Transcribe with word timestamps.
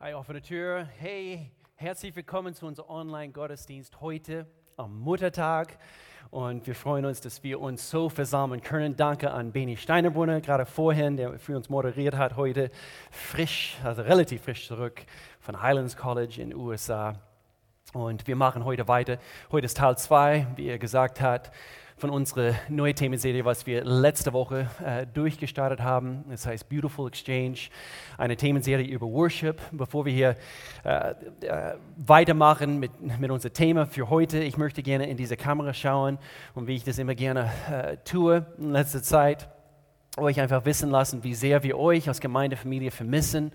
Hi, 0.00 0.14
offene 0.14 0.40
Tür. 0.40 0.86
Hey, 1.00 1.50
herzlich 1.74 2.14
willkommen 2.14 2.54
zu 2.54 2.66
unserem 2.66 2.88
Online-Gottesdienst 2.88 4.00
heute 4.00 4.46
am 4.76 5.00
Muttertag. 5.00 5.76
Und 6.30 6.68
wir 6.68 6.76
freuen 6.76 7.04
uns, 7.04 7.20
dass 7.20 7.42
wir 7.42 7.58
uns 7.60 7.90
so 7.90 8.08
versammeln 8.08 8.60
können. 8.60 8.94
Danke 8.94 9.32
an 9.32 9.50
Beni 9.50 9.76
Steinerbrunner, 9.76 10.40
gerade 10.40 10.66
vorhin, 10.66 11.16
der 11.16 11.36
für 11.40 11.56
uns 11.56 11.68
moderiert 11.68 12.16
hat 12.16 12.36
heute. 12.36 12.70
Frisch, 13.10 13.76
also 13.82 14.02
relativ 14.02 14.42
frisch 14.42 14.68
zurück 14.68 15.04
von 15.40 15.60
Highlands 15.60 15.96
College 15.96 16.40
in 16.40 16.50
den 16.50 16.58
USA. 16.60 17.16
Und 17.92 18.28
wir 18.28 18.36
machen 18.36 18.64
heute 18.64 18.86
weiter. 18.86 19.18
Heute 19.50 19.64
ist 19.64 19.78
Teil 19.78 19.98
2, 19.98 20.46
wie 20.54 20.68
er 20.68 20.78
gesagt 20.78 21.20
hat 21.20 21.50
von 21.98 22.10
unserer 22.10 22.54
neuen 22.68 22.94
Themenserie, 22.94 23.44
was 23.44 23.66
wir 23.66 23.84
letzte 23.84 24.32
Woche 24.32 24.70
äh, 24.84 25.04
durchgestartet 25.06 25.80
haben. 25.80 26.24
Das 26.30 26.46
heißt 26.46 26.68
Beautiful 26.68 27.08
Exchange, 27.08 27.58
eine 28.16 28.36
Themenserie 28.36 28.86
über 28.86 29.06
Worship. 29.06 29.60
Bevor 29.72 30.04
wir 30.04 30.12
hier 30.12 30.36
äh, 30.84 31.10
äh, 31.40 31.74
weitermachen 31.96 32.78
mit, 32.78 32.92
mit 33.18 33.30
unserem 33.30 33.52
Thema 33.52 33.86
für 33.86 34.08
heute, 34.08 34.38
ich 34.38 34.56
möchte 34.56 34.82
gerne 34.82 35.08
in 35.08 35.16
diese 35.16 35.36
Kamera 35.36 35.74
schauen 35.74 36.18
und 36.54 36.68
wie 36.68 36.76
ich 36.76 36.84
das 36.84 36.98
immer 36.98 37.16
gerne 37.16 37.50
äh, 37.70 37.96
tue 38.04 38.46
in 38.58 38.70
letzter 38.70 39.02
Zeit, 39.02 39.48
euch 40.16 40.40
einfach 40.40 40.64
wissen 40.64 40.90
lassen, 40.90 41.24
wie 41.24 41.34
sehr 41.34 41.62
wir 41.64 41.78
euch 41.78 42.06
als 42.08 42.20
Gemeindefamilie 42.20 42.92
vermissen. 42.92 43.50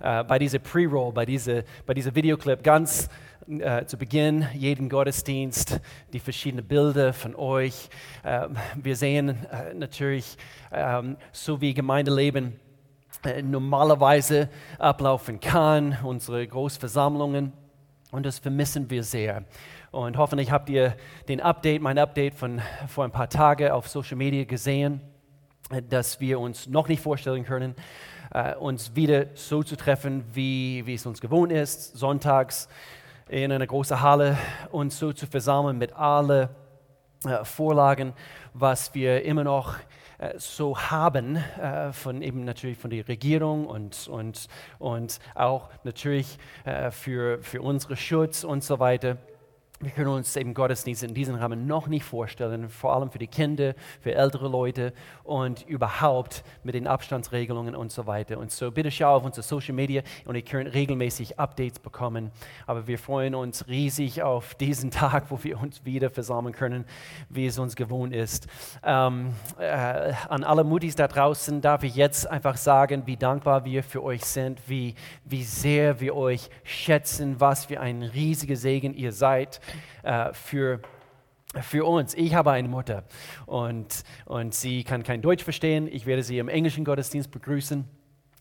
Äh, 0.00 0.24
bei 0.24 0.38
dieser 0.38 0.58
Pre-Roll, 0.58 1.12
bei 1.12 1.26
dieser, 1.26 1.62
bei 1.86 1.94
dieser 1.94 2.14
Videoclip 2.14 2.62
ganz 2.62 3.08
äh, 3.48 3.86
zu 3.86 3.96
Beginn 3.96 4.46
jeden 4.54 4.88
Gottesdienst 4.88 5.80
die 6.12 6.20
verschiedenen 6.20 6.66
Bilder 6.66 7.12
von 7.12 7.34
euch. 7.34 7.88
Äh, 8.22 8.48
wir 8.74 8.96
sehen 8.96 9.30
äh, 9.50 9.74
natürlich, 9.74 10.36
ähm, 10.70 11.16
so 11.32 11.60
wie 11.60 11.74
Gemeindeleben 11.74 12.58
äh, 13.24 13.42
normalerweise 13.42 14.48
ablaufen 14.78 15.40
kann, 15.40 15.98
unsere 16.02 16.46
Großversammlungen. 16.46 17.52
Und 18.10 18.26
das 18.26 18.38
vermissen 18.38 18.90
wir 18.90 19.02
sehr. 19.02 19.44
Und 19.90 20.16
hoffentlich 20.16 20.50
habt 20.50 20.68
ihr 20.70 20.96
den 21.28 21.40
Update, 21.40 21.82
mein 21.82 21.98
Update 21.98 22.34
von 22.34 22.60
vor 22.86 23.04
ein 23.04 23.12
paar 23.12 23.28
Tagen 23.28 23.70
auf 23.70 23.88
Social 23.88 24.16
Media 24.16 24.44
gesehen, 24.44 25.00
dass 25.88 26.20
wir 26.20 26.38
uns 26.38 26.66
noch 26.66 26.88
nicht 26.88 27.02
vorstellen 27.02 27.44
können, 27.44 27.74
äh, 28.32 28.54
uns 28.54 28.94
wieder 28.94 29.26
so 29.34 29.62
zu 29.62 29.76
treffen, 29.76 30.24
wie, 30.32 30.84
wie 30.86 30.94
es 30.94 31.06
uns 31.06 31.20
gewohnt 31.20 31.52
ist, 31.52 31.96
sonntags 31.96 32.68
in 33.32 33.50
einer 33.50 33.66
großen 33.66 34.02
Halle 34.02 34.36
uns 34.72 34.98
so 34.98 35.10
zu 35.14 35.26
versammeln 35.26 35.78
mit 35.78 35.94
allen 35.94 36.50
äh, 37.24 37.44
Vorlagen, 37.44 38.12
was 38.52 38.94
wir 38.94 39.24
immer 39.24 39.42
noch 39.42 39.76
äh, 40.18 40.34
so 40.36 40.78
haben, 40.78 41.36
äh, 41.36 41.94
von 41.94 42.20
eben 42.20 42.44
natürlich 42.44 42.76
von 42.76 42.90
der 42.90 43.08
Regierung 43.08 43.66
und, 43.66 44.06
und, 44.08 44.48
und 44.78 45.18
auch 45.34 45.70
natürlich 45.82 46.38
für, 46.90 47.42
für 47.42 47.62
unseren 47.62 47.96
Schutz 47.96 48.44
und 48.44 48.62
so 48.62 48.78
weiter 48.78 49.16
wir 49.82 49.90
können 49.90 50.10
uns 50.10 50.36
eben 50.36 50.54
Gottesdienst 50.54 51.02
in 51.02 51.12
diesem 51.12 51.34
Rahmen 51.34 51.66
noch 51.66 51.88
nicht 51.88 52.04
vorstellen, 52.04 52.68
vor 52.68 52.94
allem 52.94 53.10
für 53.10 53.18
die 53.18 53.26
Kinder, 53.26 53.74
für 54.00 54.14
ältere 54.14 54.48
Leute 54.48 54.92
und 55.24 55.66
überhaupt 55.66 56.44
mit 56.62 56.76
den 56.76 56.86
Abstandsregelungen 56.86 57.74
und 57.74 57.90
so 57.90 58.06
weiter. 58.06 58.38
Und 58.38 58.52
so 58.52 58.70
bitte 58.70 58.92
schau 58.92 59.16
auf 59.16 59.24
unsere 59.24 59.42
Social 59.42 59.74
Media 59.74 60.02
und 60.24 60.36
ihr 60.36 60.42
könnt 60.42 60.72
regelmäßig 60.72 61.40
Updates 61.40 61.80
bekommen. 61.80 62.30
Aber 62.66 62.86
wir 62.86 62.96
freuen 62.96 63.34
uns 63.34 63.66
riesig 63.66 64.22
auf 64.22 64.54
diesen 64.54 64.90
Tag, 64.92 65.30
wo 65.30 65.42
wir 65.42 65.60
uns 65.60 65.84
wieder 65.84 66.10
versammeln 66.10 66.54
können, 66.54 66.84
wie 67.28 67.46
es 67.46 67.58
uns 67.58 67.74
gewohnt 67.74 68.14
ist. 68.14 68.46
Ähm, 68.84 69.34
äh, 69.58 70.12
an 70.28 70.44
alle 70.44 70.62
Mutis 70.62 70.94
da 70.94 71.08
draußen 71.08 71.60
darf 71.60 71.82
ich 71.82 71.96
jetzt 71.96 72.30
einfach 72.30 72.56
sagen, 72.56 73.02
wie 73.06 73.16
dankbar 73.16 73.64
wir 73.64 73.82
für 73.82 74.02
euch 74.04 74.24
sind, 74.24 74.60
wie, 74.68 74.94
wie 75.24 75.42
sehr 75.42 75.98
wir 76.00 76.14
euch 76.14 76.50
schätzen, 76.62 77.40
was 77.40 77.64
für 77.64 77.80
ein 77.80 78.04
riesiger 78.04 78.54
Segen 78.54 78.94
ihr 78.94 79.10
seid 79.10 79.60
äh, 80.02 80.32
für 80.32 80.80
für 81.60 81.84
uns. 81.84 82.14
Ich 82.14 82.34
habe 82.34 82.50
eine 82.50 82.66
Mutter 82.66 83.04
und, 83.44 84.04
und 84.24 84.54
sie 84.54 84.84
kann 84.84 85.02
kein 85.02 85.20
Deutsch 85.20 85.44
verstehen. 85.44 85.86
Ich 85.86 86.06
werde 86.06 86.22
sie 86.22 86.38
im 86.38 86.48
englischen 86.48 86.82
Gottesdienst 86.82 87.30
begrüßen. 87.30 87.86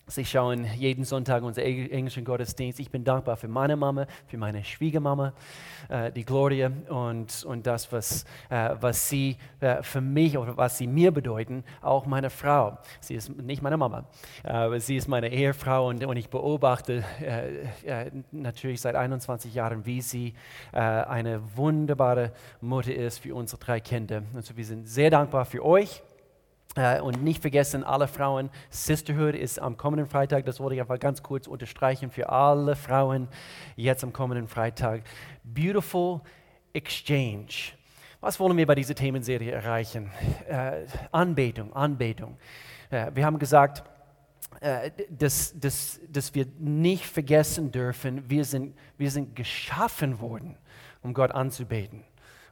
Sie 0.07 0.25
schauen 0.25 0.65
jeden 0.77 1.05
Sonntag 1.05 1.41
unseren 1.43 1.65
englischen 1.65 2.25
Gottesdienst. 2.25 2.79
Ich 2.79 2.91
bin 2.91 3.03
dankbar 3.03 3.37
für 3.37 3.47
meine 3.47 3.77
Mama, 3.77 4.07
für 4.27 4.37
meine 4.37 4.63
Schwiegermama, 4.63 5.33
äh, 5.87 6.11
die 6.11 6.25
Gloria 6.25 6.71
und, 6.89 7.45
und 7.45 7.65
das, 7.65 7.91
was, 7.93 8.25
äh, 8.49 8.75
was 8.81 9.07
sie 9.07 9.37
äh, 9.61 9.81
für 9.83 10.01
mich 10.01 10.37
oder 10.37 10.57
was 10.57 10.77
sie 10.77 10.87
mir 10.87 11.11
bedeuten, 11.11 11.63
auch 11.81 12.05
meine 12.05 12.29
Frau. 12.29 12.77
Sie 12.99 13.15
ist 13.15 13.29
nicht 13.37 13.61
meine 13.61 13.77
Mama, 13.77 14.03
aber 14.43 14.79
sie 14.79 14.97
ist 14.97 15.07
meine 15.07 15.31
Ehefrau 15.31 15.87
und, 15.87 16.03
und 16.03 16.17
ich 16.17 16.29
beobachte 16.29 17.03
natürlich 18.31 18.81
seit 18.81 18.95
21 18.95 19.53
Jahren, 19.53 19.85
wie 19.85 20.01
sie 20.01 20.33
eine 20.71 21.41
wunderbare 21.55 22.31
Mutter 22.59 22.93
ist 22.93 23.19
für 23.19 23.35
unsere 23.35 23.59
drei 23.59 23.79
Kinder. 23.79 24.23
Also 24.35 24.57
wir 24.57 24.65
sind 24.65 24.87
sehr 24.87 25.09
dankbar 25.09 25.45
für 25.45 25.63
euch 25.63 26.01
äh, 26.75 27.01
und 27.01 27.23
nicht 27.23 27.41
vergessen, 27.41 27.83
alle 27.83 28.07
Frauen, 28.07 28.49
Sisterhood 28.69 29.35
ist 29.35 29.59
am 29.59 29.77
kommenden 29.77 30.07
Freitag, 30.07 30.45
das 30.45 30.59
wollte 30.59 30.75
ich 30.75 30.81
einfach 30.81 30.99
ganz 30.99 31.21
kurz 31.21 31.47
unterstreichen 31.47 32.11
für 32.11 32.29
alle 32.29 32.75
Frauen 32.75 33.27
jetzt 33.75 34.03
am 34.03 34.13
kommenden 34.13 34.47
Freitag. 34.47 35.03
Beautiful 35.43 36.21
Exchange. 36.73 37.73
Was 38.21 38.39
wollen 38.39 38.55
wir 38.55 38.65
bei 38.65 38.75
dieser 38.75 38.95
Themenserie 38.95 39.51
erreichen? 39.51 40.11
Äh, 40.47 40.85
Anbetung, 41.11 41.73
Anbetung. 41.73 42.37
Äh, 42.89 43.11
wir 43.13 43.25
haben 43.25 43.39
gesagt, 43.39 43.83
dass, 45.09 45.57
dass, 45.57 45.99
dass 46.09 46.35
wir 46.35 46.45
nicht 46.59 47.05
vergessen 47.05 47.71
dürfen, 47.71 48.29
wir 48.29 48.43
sind, 48.45 48.75
wir 48.97 49.09
sind 49.09 49.35
geschaffen 49.35 50.19
worden, 50.19 50.57
um 51.01 51.13
Gott 51.13 51.31
anzubeten. 51.31 52.03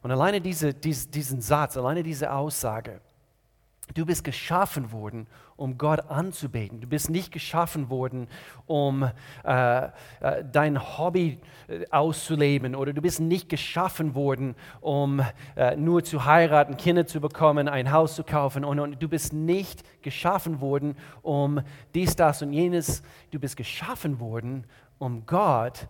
Und 0.01 0.11
alleine 0.11 0.41
diese, 0.41 0.73
diese, 0.73 1.09
diesen 1.09 1.41
Satz, 1.41 1.77
alleine 1.77 2.01
diese 2.01 2.31
Aussage, 2.31 3.01
Du 3.93 4.05
bist 4.05 4.23
geschaffen 4.23 4.91
worden, 4.91 5.27
um 5.55 5.77
Gott 5.77 6.09
anzubeten. 6.09 6.79
Du 6.79 6.87
bist 6.87 7.09
nicht 7.09 7.31
geschaffen 7.31 7.89
worden, 7.89 8.27
um 8.67 9.09
äh, 9.43 9.85
äh, 9.85 9.89
dein 10.51 10.97
Hobby 10.97 11.39
äh, 11.67 11.85
auszuleben. 11.89 12.75
Oder 12.75 12.93
du 12.93 13.01
bist 13.01 13.19
nicht 13.19 13.49
geschaffen 13.49 14.13
worden, 14.13 14.55
um 14.79 15.21
äh, 15.55 15.75
nur 15.75 16.03
zu 16.03 16.25
heiraten, 16.25 16.77
Kinder 16.77 17.07
zu 17.07 17.19
bekommen, 17.19 17.67
ein 17.67 17.91
Haus 17.91 18.15
zu 18.15 18.23
kaufen. 18.23 18.63
Und, 18.63 18.79
und 18.79 19.01
du 19.01 19.09
bist 19.09 19.33
nicht 19.33 19.83
geschaffen 20.03 20.61
worden, 20.61 20.95
um 21.23 21.61
dies, 21.95 22.15
das 22.15 22.41
und 22.41 22.53
jenes. 22.53 23.01
Du 23.31 23.39
bist 23.39 23.57
geschaffen 23.57 24.19
worden, 24.19 24.65
um 24.99 25.25
Gott 25.25 25.87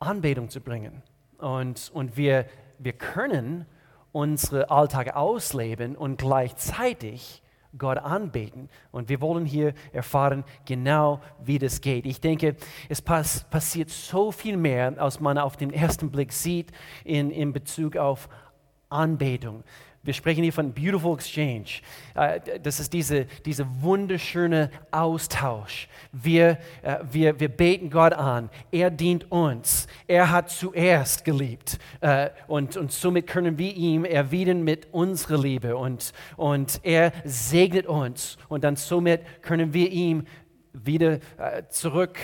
Anbetung 0.00 0.48
zu 0.48 0.60
bringen. 0.60 1.02
Und, 1.38 1.90
und 1.94 2.16
wir, 2.16 2.46
wir 2.78 2.92
können 2.92 3.66
unsere 4.14 4.70
Alltag 4.70 5.16
ausleben 5.16 5.96
und 5.96 6.18
gleichzeitig 6.18 7.42
Gott 7.76 7.98
anbeten. 7.98 8.68
Und 8.92 9.08
wir 9.08 9.20
wollen 9.20 9.44
hier 9.44 9.74
erfahren, 9.92 10.44
genau 10.64 11.20
wie 11.42 11.58
das 11.58 11.80
geht. 11.80 12.06
Ich 12.06 12.20
denke, 12.20 12.54
es 12.88 13.02
pass 13.02 13.44
passiert 13.50 13.90
so 13.90 14.30
viel 14.30 14.56
mehr, 14.56 14.94
als 15.02 15.18
man 15.18 15.36
auf 15.36 15.56
den 15.56 15.72
ersten 15.72 16.12
Blick 16.12 16.32
sieht 16.32 16.70
in, 17.04 17.32
in 17.32 17.52
Bezug 17.52 17.96
auf 17.96 18.28
Anbetung. 18.88 19.64
Wir 20.04 20.12
sprechen 20.12 20.42
hier 20.42 20.52
von 20.52 20.74
Beautiful 20.74 21.14
Exchange. 21.14 21.80
Äh, 22.14 22.60
das 22.62 22.78
ist 22.78 22.92
diese, 22.92 23.24
diese 23.46 23.66
wunderschöne 23.80 24.70
Austausch. 24.90 25.88
Wir, 26.12 26.58
äh, 26.82 26.98
wir, 27.10 27.40
wir 27.40 27.48
beten 27.48 27.88
Gott 27.88 28.12
an. 28.12 28.50
Er 28.70 28.90
dient 28.90 29.32
uns. 29.32 29.86
Er 30.06 30.30
hat 30.30 30.50
zuerst 30.50 31.24
geliebt. 31.24 31.78
Äh, 32.02 32.28
und, 32.48 32.76
und 32.76 32.92
somit 32.92 33.26
können 33.26 33.56
wir 33.56 33.74
ihm 33.74 34.04
erwidern 34.04 34.62
mit 34.62 34.92
unserer 34.92 35.38
Liebe. 35.38 35.74
Und, 35.74 36.12
und 36.36 36.80
er 36.82 37.10
segnet 37.24 37.86
uns. 37.86 38.36
Und 38.50 38.62
dann 38.62 38.76
somit 38.76 39.22
können 39.40 39.72
wir 39.72 39.90
ihm 39.90 40.26
wieder 40.76 41.20
zurück 41.68 42.18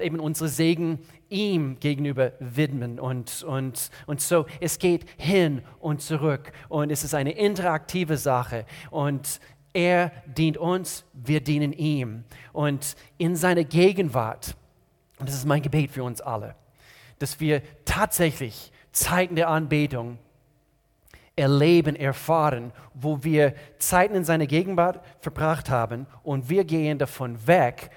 eben 0.00 0.18
unsere 0.18 0.48
Segen 0.48 0.98
ihm 1.28 1.78
gegenüber 1.80 2.32
widmen. 2.38 3.00
Und, 3.00 3.42
und, 3.42 3.90
und 4.06 4.20
so, 4.20 4.46
es 4.60 4.78
geht 4.78 5.06
hin 5.18 5.62
und 5.80 6.02
zurück 6.02 6.52
und 6.68 6.90
es 6.90 7.04
ist 7.04 7.14
eine 7.14 7.32
interaktive 7.32 8.16
Sache. 8.16 8.66
Und 8.90 9.40
er 9.72 10.10
dient 10.26 10.56
uns, 10.56 11.04
wir 11.12 11.40
dienen 11.40 11.72
ihm. 11.72 12.24
Und 12.52 12.96
in 13.18 13.36
seiner 13.36 13.64
Gegenwart, 13.64 14.56
und 15.18 15.28
das 15.28 15.36
ist 15.36 15.46
mein 15.46 15.62
Gebet 15.62 15.90
für 15.90 16.04
uns 16.04 16.20
alle, 16.20 16.54
dass 17.18 17.40
wir 17.40 17.62
tatsächlich 17.84 18.72
Zeiten 18.92 19.36
der 19.36 19.48
Anbetung 19.48 20.18
erleben, 21.34 21.96
erfahren, 21.96 22.72
wo 22.94 23.22
wir 23.22 23.54
Zeiten 23.78 24.14
in 24.14 24.24
seiner 24.24 24.46
Gegenwart 24.46 25.04
verbracht 25.20 25.68
haben 25.68 26.06
und 26.22 26.48
wir 26.48 26.64
gehen 26.64 26.98
davon 26.98 27.46
weg, 27.46 27.90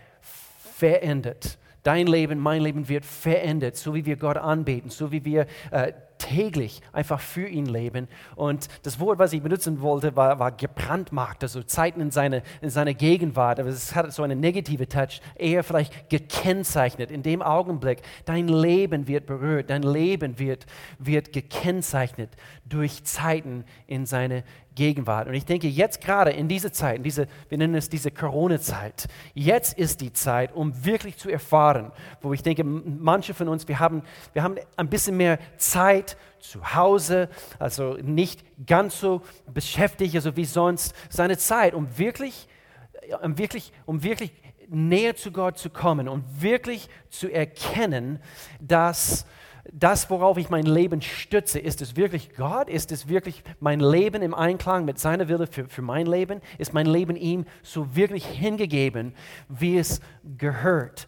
verändert 0.75 1.57
Dein 1.89 2.05
Leben, 2.05 2.37
mein 2.37 2.61
Leben 2.61 2.87
wird 2.87 3.03
verändert, 3.03 3.75
so 3.75 3.95
wie 3.95 4.05
wir 4.05 4.15
Gott 4.15 4.37
anbeten, 4.37 4.91
so 4.91 5.11
wie 5.11 5.25
wir 5.25 5.47
äh, 5.71 5.91
täglich 6.19 6.81
einfach 6.93 7.19
für 7.19 7.47
ihn 7.47 7.65
leben. 7.65 8.07
Und 8.35 8.67
das 8.83 8.99
Wort, 8.99 9.17
was 9.17 9.33
ich 9.33 9.41
benutzen 9.41 9.81
wollte, 9.81 10.15
war, 10.15 10.37
war 10.37 10.51
gebrandmarkt, 10.51 11.41
also 11.41 11.63
Zeiten 11.63 11.99
in 11.99 12.11
seine, 12.11 12.43
in 12.61 12.69
seine 12.69 12.93
Gegenwart. 12.93 13.59
Aber 13.59 13.69
es 13.69 13.95
hat 13.95 14.13
so 14.13 14.21
eine 14.21 14.35
negative 14.35 14.87
Touch, 14.87 15.19
eher 15.33 15.63
vielleicht 15.63 16.11
gekennzeichnet. 16.11 17.09
In 17.09 17.23
dem 17.23 17.41
Augenblick, 17.41 18.03
dein 18.25 18.49
Leben 18.49 19.07
wird 19.07 19.25
berührt, 19.25 19.71
dein 19.71 19.81
Leben 19.81 20.37
wird, 20.37 20.67
wird 20.99 21.33
gekennzeichnet 21.33 22.29
durch 22.65 23.03
Zeiten 23.03 23.63
in 23.87 24.05
seine 24.05 24.43
Gegenwart. 24.79 25.27
Und 25.27 25.33
ich 25.33 25.45
denke, 25.45 25.67
jetzt 25.67 25.99
gerade 25.99 26.31
in 26.31 26.47
dieser 26.47 26.71
Zeit, 26.71 26.95
in 26.95 27.03
diese, 27.03 27.27
wir 27.49 27.57
nennen 27.57 27.75
es 27.75 27.89
diese 27.89 28.11
Corona-Zeit, 28.11 29.09
jetzt 29.33 29.77
ist 29.77 29.99
die 29.99 30.13
Zeit, 30.13 30.55
um 30.55 30.85
wirklich 30.85 31.17
zu 31.17 31.29
erfahren, 31.29 31.91
wo 32.21 32.31
ich 32.31 32.43
denke, 32.43 32.63
manche 32.63 33.33
von 33.33 33.49
uns, 33.49 33.67
wir 33.67 33.79
haben, 33.79 34.03
wir 34.31 34.41
haben 34.41 34.55
ein 34.77 34.89
bisschen 34.89 35.17
mehr 35.17 35.37
Zeit 35.57 36.15
zu 36.39 36.75
Hause, 36.75 37.27
also 37.59 37.97
nicht 38.01 38.45
ganz 38.65 39.01
so 39.01 39.21
beschäftigt, 39.53 40.15
also 40.15 40.37
wie 40.37 40.45
sonst, 40.45 40.95
seine 41.09 41.37
Zeit, 41.37 41.73
um 41.73 41.97
wirklich, 41.97 42.47
um 43.21 43.37
wirklich, 43.37 43.73
um 43.85 44.01
wirklich 44.01 44.31
näher 44.69 45.17
zu 45.17 45.33
Gott 45.33 45.57
zu 45.57 45.69
kommen 45.69 46.07
und 46.07 46.23
wirklich 46.41 46.87
zu 47.09 47.27
erkennen, 47.27 48.19
dass 48.61 49.25
das, 49.73 50.09
worauf 50.09 50.37
ich 50.37 50.49
mein 50.49 50.65
Leben 50.65 51.01
stütze, 51.01 51.59
ist 51.59 51.81
es 51.81 51.95
wirklich 51.95 52.35
Gott? 52.35 52.69
Ist 52.69 52.91
es 52.91 53.07
wirklich 53.07 53.43
mein 53.59 53.79
Leben 53.79 54.21
im 54.21 54.33
Einklang 54.33 54.85
mit 54.85 54.99
seiner 54.99 55.27
Wille 55.27 55.47
für, 55.47 55.67
für 55.67 55.81
mein 55.81 56.05
Leben? 56.05 56.41
Ist 56.57 56.73
mein 56.73 56.85
Leben 56.85 57.15
ihm 57.15 57.45
so 57.61 57.95
wirklich 57.95 58.25
hingegeben, 58.25 59.13
wie 59.47 59.77
es 59.77 60.01
gehört? 60.37 61.07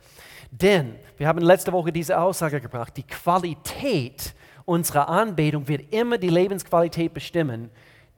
Denn 0.52 0.96
wir 1.18 1.28
haben 1.28 1.40
letzte 1.40 1.72
Woche 1.72 1.92
diese 1.92 2.20
Aussage 2.20 2.60
gebracht, 2.60 2.96
die 2.98 3.04
Qualität 3.04 4.34
unserer 4.66 5.10
Anbetung 5.10 5.68
wird 5.68 5.94
immer 5.94 6.18
die 6.18 6.30
Lebensqualität 6.30 7.14
bestimmen, 7.14 7.70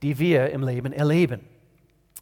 die 0.01 0.17
wir 0.19 0.49
im 0.49 0.63
Leben 0.63 0.93
erleben. 0.93 1.52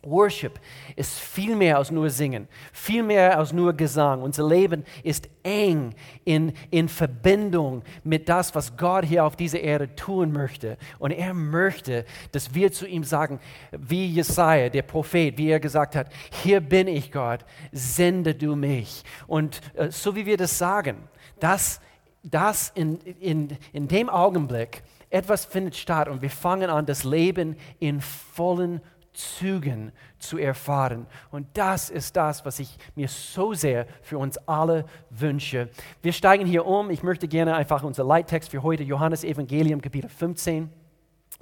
Worship 0.03 0.59
ist 0.95 1.19
viel 1.19 1.55
mehr 1.55 1.77
als 1.77 1.91
nur 1.91 2.09
Singen, 2.09 2.47
viel 2.73 3.03
mehr 3.03 3.37
als 3.37 3.53
nur 3.53 3.73
Gesang. 3.73 4.23
Unser 4.23 4.47
Leben 4.47 4.83
ist 5.03 5.29
eng 5.43 5.93
in, 6.25 6.53
in 6.71 6.89
Verbindung 6.89 7.83
mit 8.03 8.27
das, 8.27 8.55
was 8.55 8.75
Gott 8.77 9.05
hier 9.05 9.23
auf 9.23 9.35
dieser 9.35 9.59
Erde 9.59 9.95
tun 9.95 10.31
möchte. 10.31 10.77
Und 10.97 11.11
er 11.11 11.35
möchte, 11.35 12.05
dass 12.31 12.55
wir 12.55 12.71
zu 12.71 12.87
ihm 12.87 13.03
sagen, 13.03 13.39
wie 13.71 14.07
Jesaja, 14.07 14.69
der 14.69 14.81
Prophet, 14.81 15.37
wie 15.37 15.49
er 15.49 15.59
gesagt 15.59 15.95
hat: 15.95 16.11
Hier 16.41 16.61
bin 16.61 16.87
ich, 16.87 17.11
Gott, 17.11 17.45
sende 17.71 18.33
du 18.33 18.55
mich. 18.55 19.03
Und 19.27 19.61
äh, 19.75 19.91
so 19.91 20.15
wie 20.15 20.25
wir 20.25 20.37
das 20.37 20.57
sagen, 20.57 20.97
dass 21.39 21.79
das 22.23 22.71
in, 22.73 22.97
in, 23.19 23.57
in 23.73 23.87
dem 23.87 24.09
Augenblick 24.09 24.83
etwas 25.11 25.45
findet 25.45 25.75
statt 25.75 26.07
und 26.07 26.21
wir 26.21 26.29
fangen 26.29 26.69
an, 26.69 26.85
das 26.85 27.03
Leben 27.03 27.55
in 27.79 27.99
vollen 28.01 28.81
Zügen 29.13 29.91
zu 30.19 30.37
erfahren. 30.37 31.05
Und 31.31 31.47
das 31.53 31.89
ist 31.89 32.15
das, 32.15 32.45
was 32.45 32.59
ich 32.59 32.77
mir 32.95 33.07
so 33.07 33.53
sehr 33.53 33.85
für 34.01 34.17
uns 34.17 34.37
alle 34.47 34.85
wünsche. 35.09 35.69
Wir 36.01 36.13
steigen 36.13 36.45
hier 36.45 36.65
um. 36.65 36.89
Ich 36.89 37.03
möchte 37.03 37.27
gerne 37.27 37.55
einfach 37.55 37.83
unser 37.83 38.03
Leittext 38.03 38.51
für 38.51 38.63
heute, 38.63 38.83
Johannes 38.83 39.23
Evangelium, 39.23 39.81
Kapitel 39.81 40.09
15 40.09 40.69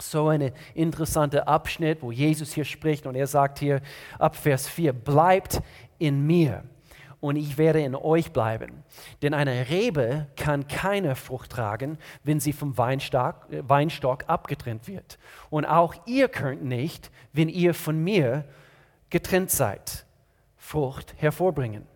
so 0.01 0.29
ein 0.29 0.51
interessanter 0.75 1.47
Abschnitt, 1.47 2.01
wo 2.01 2.11
Jesus 2.11 2.53
hier 2.53 2.63
spricht 2.63 3.05
und 3.05 3.15
er 3.15 3.27
sagt 3.27 3.59
hier 3.59 3.81
ab 4.17 4.35
Vers 4.35 4.67
4, 4.67 4.93
bleibt 4.93 5.61
in 5.97 6.25
mir 6.25 6.63
und 7.21 7.35
ich 7.35 7.57
werde 7.57 7.81
in 7.81 7.95
euch 7.95 8.31
bleiben. 8.31 8.83
Denn 9.21 9.33
eine 9.33 9.69
Rebe 9.69 10.27
kann 10.35 10.67
keine 10.67 11.15
Frucht 11.15 11.51
tragen, 11.51 11.97
wenn 12.23 12.39
sie 12.39 12.53
vom 12.53 12.77
Weinstock, 12.77 13.47
äh, 13.51 13.67
Weinstock 13.67 14.23
abgetrennt 14.27 14.87
wird. 14.87 15.17
Und 15.49 15.65
auch 15.65 15.95
ihr 16.05 16.29
könnt 16.29 16.63
nicht, 16.63 17.11
wenn 17.33 17.49
ihr 17.49 17.73
von 17.73 18.01
mir 18.03 18.45
getrennt 19.09 19.51
seid, 19.51 20.05
Frucht 20.57 21.15
hervorbringen. 21.17 21.87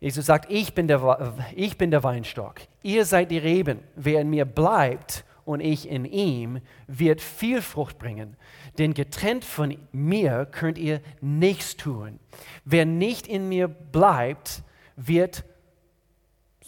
Jesus 0.00 0.26
sagt, 0.26 0.50
ich 0.50 0.74
bin, 0.74 0.86
der, 0.86 1.34
ich 1.56 1.76
bin 1.76 1.90
der 1.90 2.04
Weinstock, 2.04 2.60
ihr 2.82 3.04
seid 3.04 3.30
die 3.30 3.38
Reben. 3.38 3.80
Wer 3.96 4.20
in 4.20 4.30
mir 4.30 4.44
bleibt 4.44 5.24
und 5.48 5.60
ich 5.60 5.88
in 5.88 6.04
ihm, 6.04 6.60
wird 6.86 7.22
viel 7.22 7.62
Frucht 7.62 7.98
bringen. 7.98 8.36
Denn 8.76 8.92
getrennt 8.92 9.44
von 9.44 9.78
mir 9.92 10.46
könnt 10.46 10.76
ihr 10.76 11.00
nichts 11.22 11.76
tun. 11.76 12.20
Wer 12.64 12.84
nicht 12.84 13.26
in 13.26 13.48
mir 13.48 13.66
bleibt, 13.66 14.62
wird, 14.96 15.44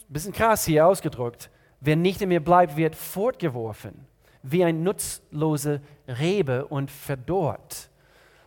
bisschen 0.09 0.32
krass 0.32 0.65
hier 0.65 0.87
ausgedrückt, 0.87 1.50
wer 1.81 1.97
nicht 1.97 2.23
in 2.23 2.31
mir 2.31 2.43
bleibt, 2.43 2.77
wird 2.77 2.97
fortgeworfen, 2.97 4.06
wie 4.43 4.65
ein 4.65 4.83
nutzlose 4.83 5.83
Rebe 6.09 6.67
und 6.67 6.91
verdorrt. 6.91 7.91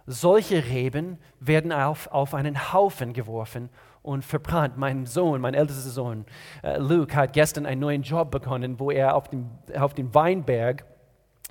Solche 0.08 0.66
Reben 0.66 1.20
werden 1.40 1.72
auf, 1.72 2.08
auf 2.08 2.34
einen 2.34 2.74
Haufen 2.74 3.14
geworfen 3.14 3.70
und 4.04 4.24
verbrannt. 4.24 4.78
Mein 4.78 5.06
Sohn, 5.06 5.42
mein 5.42 5.54
ältester 5.54 5.90
Sohn, 5.90 6.26
äh, 6.62 6.78
Luke, 6.78 7.16
hat 7.16 7.34
gestern 7.34 7.66
einen 7.66 7.82
neuen 7.82 8.04
Job 8.04 8.30
bekommen, 8.30 8.80
wo 8.80 8.92
er 8.92 9.16
auf 9.16 9.30
dem, 9.30 9.50
auf 9.76 9.94
dem 9.94 10.14
Weinberg 10.14 10.86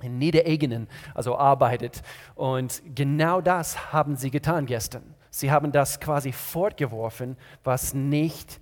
in 0.01 0.17
Niederegenen 0.19 0.87
also 1.13 1.37
arbeitet. 1.37 2.01
Und 2.35 2.81
genau 2.95 3.41
das 3.41 3.91
haben 3.91 4.15
sie 4.15 4.31
getan 4.31 4.65
gestern. 4.65 5.15
Sie 5.29 5.51
haben 5.51 5.71
das 5.71 5.99
quasi 5.99 6.31
fortgeworfen, 6.31 7.37
was 7.63 7.93
nicht 7.93 8.59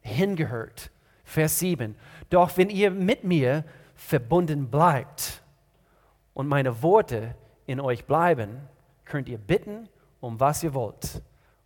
hingehört. 0.00 0.90
Vers 1.24 1.58
7. 1.58 1.94
Doch 2.30 2.56
wenn 2.56 2.70
ihr 2.70 2.90
mit 2.90 3.24
mir 3.24 3.64
verbunden 3.94 4.70
bleibt 4.70 5.42
und 6.32 6.46
meine 6.46 6.82
Worte 6.82 7.34
in 7.66 7.80
euch 7.80 8.06
bleiben, 8.06 8.60
könnt 9.04 9.28
ihr 9.28 9.38
bitten, 9.38 9.88
um 10.20 10.40
was 10.40 10.62
ihr 10.62 10.72
wollt. 10.72 11.22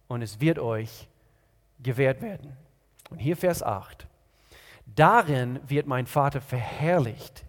Und 0.08 0.22
es 0.22 0.40
wird 0.40 0.58
euch 0.58 1.09
gewährt 1.82 2.22
werden. 2.22 2.56
Und 3.10 3.18
hier 3.18 3.36
Vers 3.36 3.62
8. 3.62 4.06
Darin 4.86 5.60
wird 5.68 5.86
mein 5.86 6.06
Vater 6.06 6.40
verherrlicht 6.40 7.44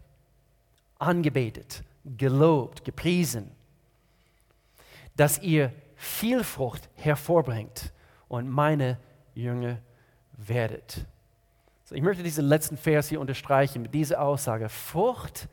angebetet, 0.99 1.83
gelobt, 2.05 2.85
gepriesen, 2.85 3.51
dass 5.15 5.39
ihr 5.39 5.73
viel 5.95 6.43
Frucht 6.43 6.89
hervorbringt 6.95 7.91
und 8.27 8.49
meine 8.49 8.97
Jünger 9.33 9.79
werdet. 10.33 11.05
So, 11.85 11.95
ich 11.95 12.01
möchte 12.01 12.23
diesen 12.23 12.45
letzten 12.45 12.77
Vers 12.77 13.09
hier 13.09 13.19
unterstreichen 13.19 13.81
mit 13.81 13.93
dieser 13.93 14.21
Aussage. 14.21 14.69
Frucht 14.69 15.47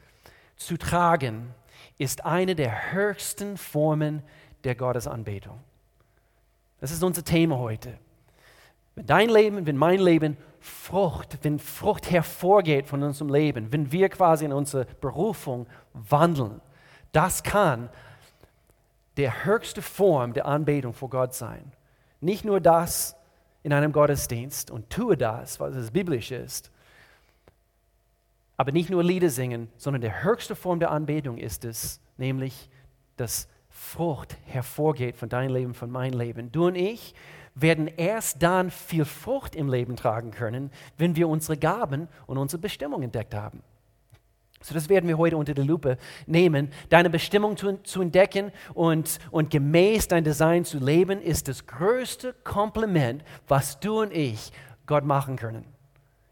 zu 0.57 0.77
tragen 0.77 1.55
ist 1.97 2.25
eine 2.25 2.55
der 2.55 2.93
höchsten 2.93 3.57
Formen 3.57 4.23
der 4.65 4.75
Gottesanbetung. 4.75 5.59
Das 6.81 6.91
ist 6.91 7.03
unser 7.03 7.25
Thema 7.25 7.59
heute. 7.59 7.99
Wenn 8.99 9.07
dein 9.07 9.29
Leben, 9.29 9.65
wenn 9.65 9.77
mein 9.77 10.01
Leben 10.01 10.37
Frucht, 10.59 11.39
wenn 11.43 11.61
Frucht 11.61 12.11
hervorgeht 12.11 12.89
von 12.89 13.01
unserem 13.05 13.33
Leben, 13.33 13.73
wenn 13.73 13.93
wir 13.93 14.09
quasi 14.09 14.45
in 14.45 14.53
unsere 14.53 14.87
Berufung 15.01 15.69
wandeln, 15.93 16.61
das 17.13 17.45
kann 17.45 17.91
der 19.17 19.45
höchste 19.45 19.83
Form 19.83 20.33
der 20.33 20.47
Anbetung 20.47 20.95
vor 20.95 21.11
Gott 21.11 21.33
sein. 21.33 21.71
Nicht 22.21 22.45
nur 22.45 22.61
das 22.61 23.15
in 23.63 23.73
einem 23.73 23.93
Gottesdienst 23.93 24.73
und 24.73 24.91
tue 24.91 25.17
das, 25.17 25.61
was 25.61 25.77
es 25.77 25.93
biblisch 25.93 26.33
ist, 26.33 26.73
aber 28.57 28.73
nicht 28.73 28.91
nur 28.91 29.05
Lieder 29.05 29.31
singen, 29.31 29.69
sondern 29.77 30.01
der 30.01 30.25
höchste 30.25 30.57
Form 30.57 30.81
der 30.81 30.91
Anbetung 30.91 31.39
ist 31.39 31.65
es, 31.65 32.01
nämlich, 32.17 32.69
dass 33.17 33.47
Frucht 33.69 34.37
hervorgeht 34.47 35.17
von 35.17 35.29
deinem 35.29 35.55
Leben, 35.55 35.75
von 35.75 35.89
meinem 35.89 36.19
Leben. 36.19 36.51
Du 36.51 36.67
und 36.67 36.75
ich, 36.75 37.15
werden 37.61 37.89
erst 37.89 38.43
dann 38.43 38.71
viel 38.71 39.05
Frucht 39.05 39.57
im 39.57 39.69
Leben 39.69 39.97
tragen 39.97 40.31
können, 40.31 40.71
wenn 40.97 41.17
wir 41.17 41.29
unsere 41.29 41.57
Gaben 41.57 42.09
und 42.27 42.39
unsere 42.39 42.61
Bestimmung 42.61 43.03
entdeckt 43.03 43.35
haben. 43.35 43.63
So, 44.61 44.75
das 44.75 44.89
werden 44.89 45.09
wir 45.09 45.19
heute 45.19 45.37
unter 45.37 45.55
die 45.55 45.63
Lupe 45.63 45.99
nehmen. 46.27 46.71
Deine 46.89 47.11
Bestimmung 47.11 47.57
zu, 47.57 47.81
zu 47.85 48.03
entdecken 48.03 48.51
und, 48.75 49.19
und 49.31 49.51
gemäß 49.51 50.09
dein 50.09 50.25
Design 50.25 50.65
zu 50.65 50.79
leben, 50.79 51.21
ist 51.21 51.47
das 51.47 51.67
größte 51.67 52.35
Kompliment, 52.43 53.23
was 53.47 53.79
du 53.79 54.01
und 54.01 54.13
ich 54.13 54.51
Gott 54.87 55.05
machen 55.05 55.37
können. 55.37 55.65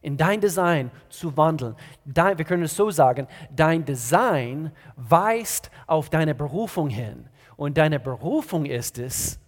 In 0.02 0.16
dein 0.16 0.40
Design 0.40 0.90
zu 1.08 1.36
wandeln. 1.36 1.76
Dein, 2.04 2.38
wir 2.38 2.44
können 2.44 2.64
es 2.64 2.76
so 2.76 2.90
sagen, 2.90 3.28
dein 3.54 3.84
Design 3.84 4.72
weist 4.96 5.70
auf 5.86 6.10
deine 6.10 6.34
Berufung 6.34 6.88
hin. 6.88 7.28
Und 7.56 7.78
deine 7.78 8.00
Berufung 8.00 8.66
ist 8.66 8.98
es, 8.98 9.38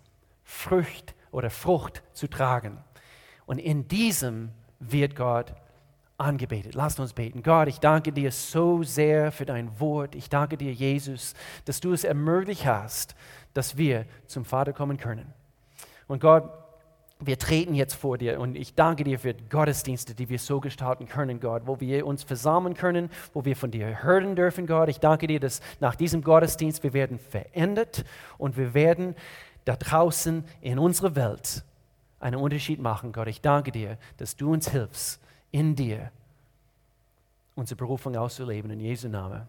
Frucht 0.45 1.15
oder 1.31 1.51
Frucht 1.51 2.03
zu 2.13 2.29
tragen. 2.29 2.79
Und 3.47 3.59
in 3.59 3.89
diesem 3.89 4.51
wird 4.81 5.17
Gott 5.17 5.55
angebetet. 6.19 6.75
Lasst 6.75 6.99
uns 7.01 7.13
beten. 7.13 7.43
Gott, 7.43 7.69
ich 7.69 7.79
danke 7.79 8.13
dir 8.13 8.33
so 8.33 8.83
sehr 8.83 9.31
für 9.31 9.47
dein 9.47 9.79
Wort. 9.81 10.15
Ich 10.15 10.29
danke 10.29 10.57
dir, 10.57 10.73
Jesus, 10.73 11.35
dass 11.65 11.81
du 11.81 11.93
es 11.93 12.05
ermöglicht 12.05 12.67
hast, 12.67 13.15
dass 13.55 13.77
wir 13.77 14.05
zum 14.27 14.45
Vater 14.45 14.73
kommen 14.73 14.97
können. 14.97 15.33
Und 16.09 16.21
Gott, 16.21 16.51
wir 17.21 17.39
treten 17.39 17.75
jetzt 17.75 17.95
vor 17.95 18.17
dir 18.17 18.39
und 18.39 18.57
ich 18.57 18.75
danke 18.75 19.03
dir 19.03 19.19
für 19.19 19.35
Gottesdienste, 19.35 20.15
die 20.15 20.29
wir 20.29 20.39
so 20.39 20.61
gestalten 20.61 21.07
können, 21.07 21.41
Gott, 21.41 21.63
wo 21.67 21.81
wir 21.81 22.07
uns 22.07 22.23
versammeln 22.23 22.75
können, 22.75 23.11
wo 23.35 23.45
wir 23.45 23.57
von 23.57 23.73
dir 23.73 24.05
hören 24.05 24.37
dürfen, 24.37 24.67
Gott. 24.67 24.89
Ich 24.89 25.01
danke 25.01 25.27
dir, 25.27 25.41
dass 25.41 25.61
nach 25.81 25.97
diesem 25.97 26.23
Gottesdienst 26.23 26.85
wir 26.85 26.93
werden 26.93 27.19
verändert 27.19 28.05
und 28.39 28.57
wir 28.57 28.73
werden 28.73 29.17
da 29.69 29.77
draußen 29.77 30.45
in 30.63 30.79
unserer 30.79 31.15
Welt 31.15 31.63
einen 32.21 32.37
Unterschied 32.37 32.81
machen, 32.81 33.13
Gott. 33.13 33.29
Ich 33.29 33.43
danke 33.43 33.71
dir, 33.71 33.99
dass 34.17 34.35
du 34.35 34.51
uns 34.51 34.71
hilfst, 34.71 35.21
in 35.51 35.77
dir 35.77 36.11
unsere 37.55 37.77
Berufung 37.77 38.17
auszuleben. 38.17 38.71
In 38.71 38.81
Jesu 38.81 39.09
Namen. 39.09 39.43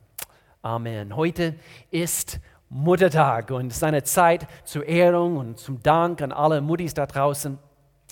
Amen. 0.61 1.15
Heute 1.15 1.55
ist 1.89 2.41
Muttertag 2.67 3.49
und 3.51 3.67
es 3.67 3.77
ist 3.77 3.83
eine 3.83 4.03
Zeit 4.03 4.45
zur 4.65 4.85
Ehrung 4.85 5.37
und 5.37 5.57
zum 5.57 5.81
Dank 5.81 6.21
an 6.21 6.33
alle 6.33 6.59
Muttis 6.59 6.93
da 6.93 7.05
draußen. 7.05 7.57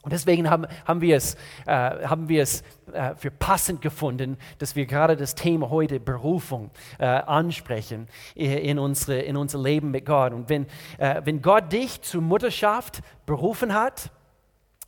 Und 0.07 0.13
deswegen 0.13 0.49
haben, 0.49 0.65
haben 0.85 1.01
wir 1.01 1.17
es, 1.17 1.35
äh, 1.65 1.73
haben 1.73 2.29
wir 2.29 2.41
es 2.41 2.63
äh, 2.93 3.13
für 3.15 3.29
passend 3.29 3.81
gefunden, 3.81 4.37
dass 4.57 4.73
wir 4.73 4.85
gerade 4.85 5.17
das 5.17 5.35
Thema 5.35 5.69
heute 5.69 5.99
Berufung 5.99 6.71
äh, 6.97 7.03
ansprechen 7.03 8.07
in, 8.33 8.79
unsere, 8.79 9.19
in 9.19 9.35
unser 9.35 9.59
Leben 9.59 9.91
mit 9.91 10.05
Gott. 10.05 10.31
Und 10.31 10.47
wenn, 10.47 10.65
äh, 10.97 11.19
wenn 11.25 11.41
Gott 11.41 11.73
dich 11.73 12.01
zur 12.03 12.21
Mutterschaft 12.21 13.01
berufen 13.25 13.73
hat, 13.73 14.09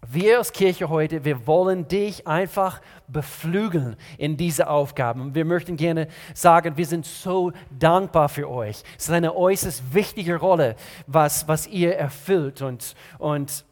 wir 0.08 0.38
als 0.38 0.54
Kirche 0.54 0.88
heute, 0.88 1.26
wir 1.26 1.46
wollen 1.46 1.86
dich 1.90 2.26
einfach 2.26 2.80
beflügeln 3.10 3.98
in 4.18 4.38
diese 4.38 4.70
Aufgaben. 4.70 5.36
Wir 5.36 5.44
möchten 5.44 5.76
gerne 5.76 6.08
sagen, 6.34 6.78
wir 6.78 6.86
sind 6.86 7.06
so 7.06 7.52
dankbar 7.78 8.30
für 8.30 8.50
euch. 8.50 8.84
Es 8.98 9.10
ist 9.10 9.12
eine 9.12 9.36
äußerst 9.36 9.94
wichtige 9.94 10.38
Rolle, 10.38 10.78
was, 11.08 11.50
was 11.50 11.68
ihr 11.68 11.98
erfüllt. 11.98 12.62
Und, 12.62 12.96
und 13.18 13.66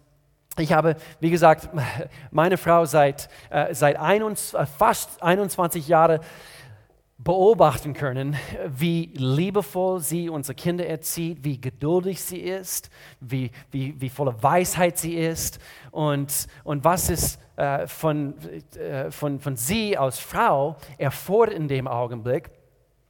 ich 0.59 0.73
habe, 0.73 0.95
wie 1.19 1.29
gesagt, 1.29 1.69
meine 2.31 2.57
Frau 2.57 2.85
seit, 2.85 3.29
äh, 3.49 3.73
seit 3.73 3.97
21, 3.97 4.59
äh, 4.59 4.65
fast 4.65 5.21
21 5.21 5.87
Jahren 5.87 6.19
beobachten 7.19 7.93
können, 7.93 8.35
wie 8.67 9.11
liebevoll 9.15 9.99
sie 9.99 10.29
unsere 10.29 10.55
Kinder 10.55 10.85
erzieht, 10.85 11.43
wie 11.43 11.59
geduldig 11.59 12.21
sie 12.21 12.39
ist, 12.39 12.91
wie, 13.19 13.51
wie, 13.71 13.99
wie 13.99 14.09
voller 14.09 14.41
Weisheit 14.43 14.99
sie 14.99 15.15
ist 15.15 15.59
und, 15.91 16.47
und 16.63 16.83
was 16.83 17.09
es 17.09 17.39
äh, 17.55 17.87
von, 17.87 18.35
äh, 18.75 19.09
von, 19.09 19.39
von 19.39 19.55
sie 19.55 19.97
als 19.97 20.19
Frau 20.19 20.77
erfordert 20.99 21.55
in 21.55 21.67
dem 21.67 21.87
Augenblick. 21.87 22.51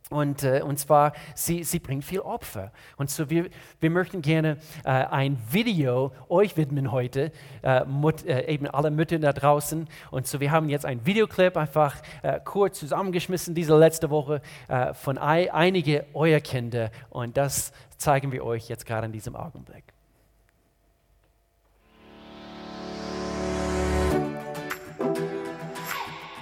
Und, 0.09 0.43
äh, 0.43 0.61
und 0.63 0.79
zwar, 0.79 1.13
sie, 1.35 1.63
sie 1.63 1.79
bringt 1.79 2.05
viel 2.05 2.21
Opfer. 2.21 2.71
Und 2.95 3.09
so, 3.09 3.29
wir, 3.29 3.49
wir 3.79 3.89
möchten 3.89 4.21
gerne 4.21 4.57
äh, 4.85 4.89
ein 4.89 5.37
Video 5.51 6.13
euch 6.29 6.55
widmen 6.55 6.91
heute, 6.91 7.31
äh, 7.61 7.83
Mut, 7.83 8.25
äh, 8.25 8.47
eben 8.47 8.67
alle 8.67 8.89
Mütter 8.89 9.19
da 9.19 9.33
draußen. 9.33 9.87
Und 10.11 10.27
so, 10.27 10.39
wir 10.39 10.51
haben 10.51 10.69
jetzt 10.69 10.85
ein 10.85 11.05
Videoclip 11.05 11.57
einfach 11.57 11.95
äh, 12.23 12.39
kurz 12.43 12.79
zusammengeschmissen, 12.79 13.53
diese 13.53 13.77
letzte 13.77 14.09
Woche, 14.09 14.41
äh, 14.69 14.93
von 14.93 15.17
ein, 15.17 15.49
einige 15.49 16.05
eurer 16.13 16.39
Kinder. 16.39 16.89
Und 17.09 17.35
das 17.35 17.73
zeigen 17.97 18.31
wir 18.31 18.45
euch 18.45 18.69
jetzt 18.69 18.85
gerade 18.85 19.07
in 19.07 19.11
diesem 19.11 19.35
Augenblick. 19.35 19.87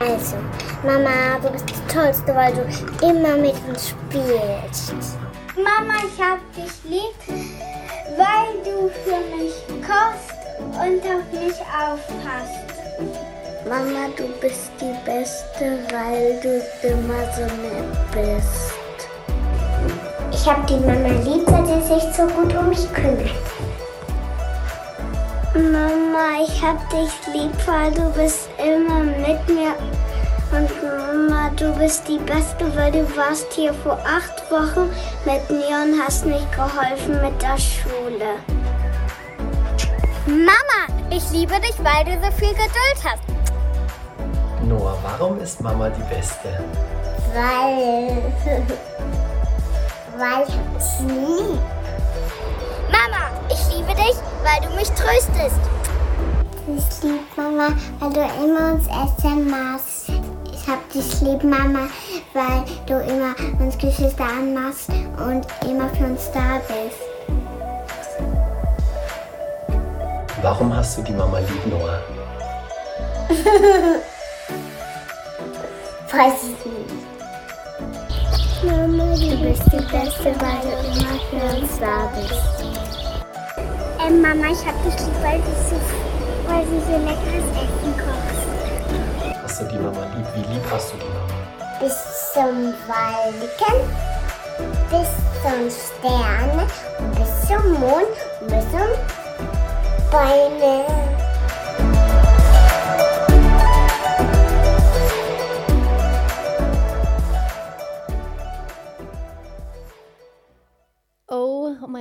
Also, 0.08 0.36
Mama, 0.84 1.40
du 1.42 1.50
bist 1.50 1.66
die 1.68 1.94
Tollste, 1.94 2.36
weil 2.36 2.54
du 2.54 2.62
immer 3.08 3.38
mit 3.38 3.56
uns 3.68 3.90
spielst. 3.90 4.94
Mama, 5.56 5.96
ich 5.98 6.22
hab 6.22 6.40
dich 6.54 6.72
lieb, 6.84 7.16
weil 8.16 8.54
du 8.64 8.90
für 9.04 9.36
mich 9.36 9.56
kochst 9.82 10.36
und 10.60 11.02
auf 11.10 11.26
mich 11.32 11.60
aufpasst. 11.60 12.66
Mama, 13.68 14.10
du 14.16 14.28
bist 14.40 14.70
die 14.80 14.94
Beste, 15.06 15.80
weil 15.90 16.40
du 16.40 16.62
immer 16.88 17.26
so 17.36 17.42
nett 17.42 18.12
bist. 18.12 18.76
Ich 20.32 20.48
hab 20.48 20.68
die 20.68 20.76
Mama 20.76 21.20
lieb, 21.24 21.48
weil 21.48 21.66
sie 21.66 21.94
sich 21.94 22.16
so 22.16 22.28
gut 22.28 22.56
um 22.56 22.70
mich 22.70 22.94
kümmert. 22.94 23.32
Mama, 25.56 26.44
ich 26.46 26.62
hab 26.62 26.78
dich 26.90 27.34
lieb, 27.34 27.52
weil 27.66 27.90
du 27.92 28.10
bist 28.12 28.50
immer 28.60 29.00
mit 29.00 29.48
mir. 29.48 29.74
Und 30.52 30.70
Mama, 30.84 31.50
du 31.56 31.74
bist 31.74 32.08
die 32.08 32.20
Beste, 32.20 32.66
weil 32.76 32.92
du 32.92 33.04
warst 33.18 33.52
hier 33.54 33.74
vor 33.74 33.98
acht 34.06 34.50
Wochen 34.52 34.90
mit 35.26 35.50
mir 35.50 35.84
und 35.84 36.00
hast 36.02 36.26
mich 36.26 36.44
geholfen 36.52 37.22
mit 37.22 37.42
der 37.42 37.58
Schule. 37.58 38.36
Mama, 40.28 41.04
ich 41.10 41.30
liebe 41.32 41.56
dich, 41.60 41.76
weil 41.84 42.06
du 42.06 42.12
so 42.24 42.32
viel 42.32 42.50
Geduld 42.50 43.00
hast. 43.04 43.24
Noah, 44.64 44.98
warum 45.04 45.40
ist 45.40 45.62
Mama 45.62 45.90
die 45.90 46.04
Beste? 46.14 46.60
Weil. 47.34 48.34
weil 50.18 50.48
ich 50.48 51.00
lieb. 51.02 51.60
Mama, 52.92 53.30
ich 53.50 53.76
liebe 53.76 53.94
dich, 53.96 54.16
weil 54.44 54.68
du 54.68 54.76
mich 54.76 54.90
tröstest. 54.92 55.60
Ich 56.68 57.04
liebe 57.04 57.20
Mama, 57.36 57.76
weil 58.00 58.14
du 58.14 58.22
immer 58.44 58.74
uns 58.74 58.88
essen 58.88 59.50
machst. 59.50 59.95
Ich 60.66 60.72
hab 60.72 60.92
dich 60.92 61.22
lieb, 61.22 61.44
Mama, 61.44 61.88
weil 62.34 62.64
du 62.88 62.96
immer 62.96 63.36
uns 63.60 63.78
Geschwister 63.78 64.24
anmachst 64.24 64.90
und 64.90 65.46
immer 65.64 65.88
für 65.90 66.06
uns 66.06 66.32
da 66.34 66.60
bist. 66.68 66.98
Warum 70.42 70.76
hast 70.76 70.98
du 70.98 71.04
die 71.04 71.12
Mama 71.12 71.38
lieb, 71.38 71.68
Noah? 71.68 72.00
Weiß 76.12 76.34
ich 76.46 76.66
nicht. 76.66 76.96
Mama, 78.64 79.14
du 79.14 79.38
bist 79.38 79.66
die 79.72 79.86
Beste, 79.86 80.34
weil 80.40 80.62
du 80.64 80.72
immer 80.98 81.20
für 81.30 81.46
uns 81.62 81.78
da 81.80 82.12
bist. 82.16 82.66
Äh, 84.04 84.10
Mama, 84.10 84.48
ich 84.52 84.66
hab 84.66 84.84
dich 84.84 84.98
lieb, 85.00 85.16
weil 85.22 85.38
du, 85.38 85.52
so, 85.70 85.76
weil 86.48 86.66
du 86.66 86.80
so 86.82 86.98
leckeres 87.06 87.50
Essen 87.54 87.94
kochst. 87.98 88.45
Hast 89.56 89.72
du 89.72 89.78
die 89.78 89.78
Mama 89.78 90.06
lieb? 90.14 90.26
Wie 90.34 90.54
lieb 90.54 90.64
hast 90.70 90.92
du 90.92 90.98
die 90.98 91.06
Mama? 91.06 91.80
Bis 91.80 91.96
zum 92.34 92.74
Wolken, 92.90 93.90
bis 94.90 95.08
zum 95.42 95.70
Sterne, 95.72 96.68
bis 97.16 97.48
zum 97.48 97.72
Mond, 97.80 98.18
bis 98.42 98.70
zum 98.72 98.90
Bäume. 100.12 101.05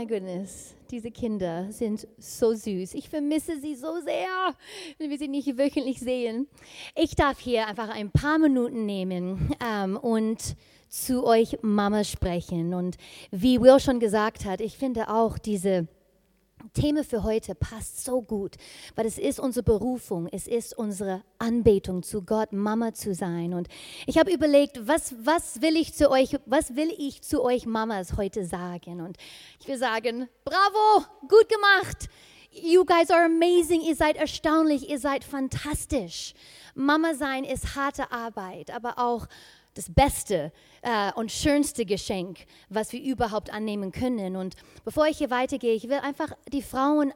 My 0.04 0.06
goodness, 0.06 0.74
diese 0.90 1.10
Kinder 1.10 1.72
sind 1.72 2.06
so 2.18 2.52
süß. 2.52 2.92
Ich 2.92 3.08
vermisse 3.08 3.58
sie 3.58 3.74
so 3.74 4.00
sehr, 4.00 4.54
wenn 4.98 5.08
wir 5.08 5.16
sie 5.16 5.28
nicht 5.28 5.56
wöchentlich 5.56 5.98
sehen. 5.98 6.46
Ich 6.94 7.14
darf 7.16 7.38
hier 7.38 7.66
einfach 7.66 7.88
ein 7.88 8.10
paar 8.10 8.38
Minuten 8.38 8.84
nehmen 8.84 9.54
ähm, 9.64 9.96
und 9.96 10.56
zu 10.90 11.24
euch 11.24 11.58
Mama 11.62 12.04
sprechen. 12.04 12.74
Und 12.74 12.96
wie 13.30 13.60
Will 13.62 13.80
schon 13.80 13.98
gesagt 13.98 14.44
hat, 14.44 14.60
ich 14.60 14.76
finde 14.76 15.08
auch 15.08 15.38
diese 15.38 15.88
Thema 16.72 17.04
für 17.04 17.22
heute 17.22 17.54
passt 17.54 18.04
so 18.04 18.22
gut, 18.22 18.56
weil 18.94 19.06
es 19.06 19.18
ist 19.18 19.38
unsere 19.38 19.62
Berufung, 19.62 20.28
es 20.30 20.46
ist 20.46 20.76
unsere 20.76 21.22
Anbetung 21.38 22.02
zu 22.02 22.22
Gott, 22.22 22.52
Mama 22.52 22.94
zu 22.94 23.14
sein. 23.14 23.54
Und 23.54 23.68
ich 24.06 24.18
habe 24.18 24.32
überlegt, 24.32 24.86
was, 24.86 25.14
was 25.22 25.60
will 25.60 25.76
ich 25.76 25.94
zu 25.94 26.10
euch, 26.10 26.36
was 26.46 26.76
will 26.76 26.92
ich 26.96 27.22
zu 27.22 27.42
euch 27.42 27.66
Mamas 27.66 28.16
heute 28.16 28.44
sagen? 28.44 29.00
Und 29.00 29.16
ich 29.60 29.68
will 29.68 29.78
sagen, 29.78 30.28
bravo, 30.44 31.04
gut 31.28 31.48
gemacht. 31.48 32.08
You 32.50 32.84
guys 32.84 33.10
are 33.10 33.24
amazing, 33.24 33.80
ihr 33.80 33.96
seid 33.96 34.16
erstaunlich, 34.16 34.88
ihr 34.88 35.00
seid 35.00 35.24
fantastisch. 35.24 36.34
Mama 36.74 37.14
sein 37.14 37.44
ist 37.44 37.74
harte 37.74 38.12
Arbeit, 38.12 38.70
aber 38.70 38.98
auch 38.98 39.26
das 39.74 39.92
beste 39.92 40.52
äh, 40.84 41.12
und 41.14 41.32
schönste 41.32 41.84
Geschenk, 41.84 42.46
was 42.68 42.92
wir 42.92 43.02
überhaupt 43.02 43.52
annehmen 43.52 43.92
können. 43.92 44.36
Und 44.36 44.54
bevor 44.84 45.06
ich 45.06 45.18
hier 45.18 45.30
weitergehe, 45.30 45.74
ich 45.74 45.88
will 45.88 45.98
einfach 45.98 46.32
die 46.52 46.62
Frauen, 46.62 47.12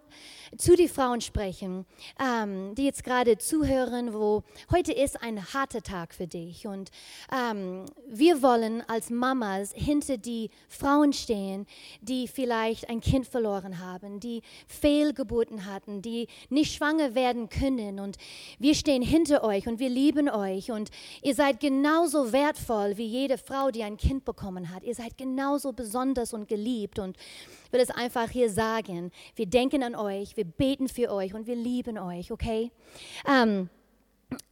zu 0.56 0.76
den 0.76 0.88
Frauen 0.88 1.20
sprechen, 1.20 1.84
ähm, 2.18 2.74
die 2.74 2.84
jetzt 2.84 3.04
gerade 3.04 3.36
zuhören, 3.36 4.14
wo 4.14 4.42
heute 4.72 4.92
ist 4.92 5.22
ein 5.22 5.52
harter 5.52 5.82
Tag 5.82 6.14
für 6.14 6.26
dich. 6.26 6.66
Und 6.66 6.90
ähm, 7.30 7.84
wir 8.08 8.42
wollen 8.42 8.82
als 8.88 9.10
Mamas 9.10 9.72
hinter 9.74 10.16
die 10.16 10.50
Frauen 10.68 11.12
stehen, 11.12 11.66
die 12.00 12.28
vielleicht 12.28 12.88
ein 12.88 13.00
Kind 13.00 13.26
verloren 13.26 13.78
haben, 13.78 14.20
die 14.20 14.42
Fehlgeburten 14.66 15.66
hatten, 15.66 16.00
die 16.00 16.28
nicht 16.48 16.74
schwanger 16.74 17.14
werden 17.14 17.50
können. 17.50 18.00
Und 18.00 18.16
wir 18.58 18.74
stehen 18.74 19.02
hinter 19.02 19.44
euch 19.44 19.68
und 19.68 19.78
wir 19.78 19.90
lieben 19.90 20.30
euch 20.30 20.70
und 20.70 20.90
ihr 21.22 21.34
seid 21.34 21.60
genauso 21.60 22.32
wertvoll 22.32 22.48
wertvoll 22.48 22.96
wie 22.96 23.06
jede 23.06 23.38
Frau, 23.38 23.57
die 23.72 23.82
ein 23.82 23.96
Kind 23.96 24.24
bekommen 24.24 24.72
hat. 24.72 24.82
Ihr 24.84 24.94
seid 24.94 25.18
genauso 25.18 25.72
besonders 25.72 26.32
und 26.32 26.48
geliebt. 26.48 26.98
Und 26.98 27.16
ich 27.66 27.72
will 27.72 27.80
es 27.80 27.90
einfach 27.90 28.30
hier 28.30 28.50
sagen. 28.50 29.10
Wir 29.34 29.46
denken 29.46 29.82
an 29.82 29.94
euch, 29.94 30.36
wir 30.36 30.44
beten 30.44 30.88
für 30.88 31.10
euch 31.10 31.34
und 31.34 31.46
wir 31.46 31.56
lieben 31.56 31.98
euch, 31.98 32.30
okay? 32.32 32.70
Ähm, 33.26 33.68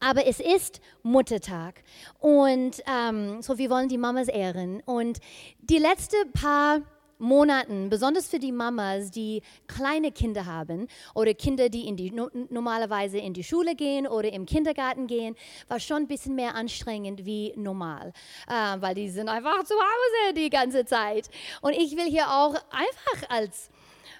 aber 0.00 0.26
es 0.26 0.40
ist 0.40 0.80
Muttertag 1.02 1.82
und 2.18 2.82
ähm, 2.86 3.42
so 3.42 3.58
wir 3.58 3.68
wollen 3.68 3.88
die 3.88 3.98
Mamas 3.98 4.28
ehren. 4.28 4.82
Und 4.86 5.18
die 5.60 5.78
letzten 5.78 6.32
paar 6.32 6.80
Monaten, 7.18 7.88
besonders 7.88 8.28
für 8.28 8.38
die 8.38 8.52
Mamas, 8.52 9.10
die 9.10 9.42
kleine 9.66 10.12
Kinder 10.12 10.46
haben 10.46 10.88
oder 11.14 11.34
Kinder, 11.34 11.68
die, 11.68 11.88
in 11.88 11.96
die 11.96 12.12
normalerweise 12.50 13.18
in 13.18 13.32
die 13.32 13.44
Schule 13.44 13.74
gehen 13.74 14.06
oder 14.06 14.32
im 14.32 14.46
Kindergarten 14.46 15.06
gehen, 15.06 15.36
war 15.68 15.80
schon 15.80 16.02
ein 16.02 16.08
bisschen 16.08 16.34
mehr 16.34 16.54
anstrengend 16.54 17.24
wie 17.24 17.52
normal, 17.56 18.12
äh, 18.48 18.80
weil 18.80 18.94
die 18.94 19.08
sind 19.08 19.28
einfach 19.28 19.64
zu 19.64 19.74
Hause 19.74 20.34
die 20.34 20.50
ganze 20.50 20.84
Zeit. 20.84 21.30
Und 21.60 21.72
ich 21.72 21.96
will 21.96 22.06
hier 22.06 22.30
auch 22.30 22.54
einfach 22.70 23.30
als 23.30 23.70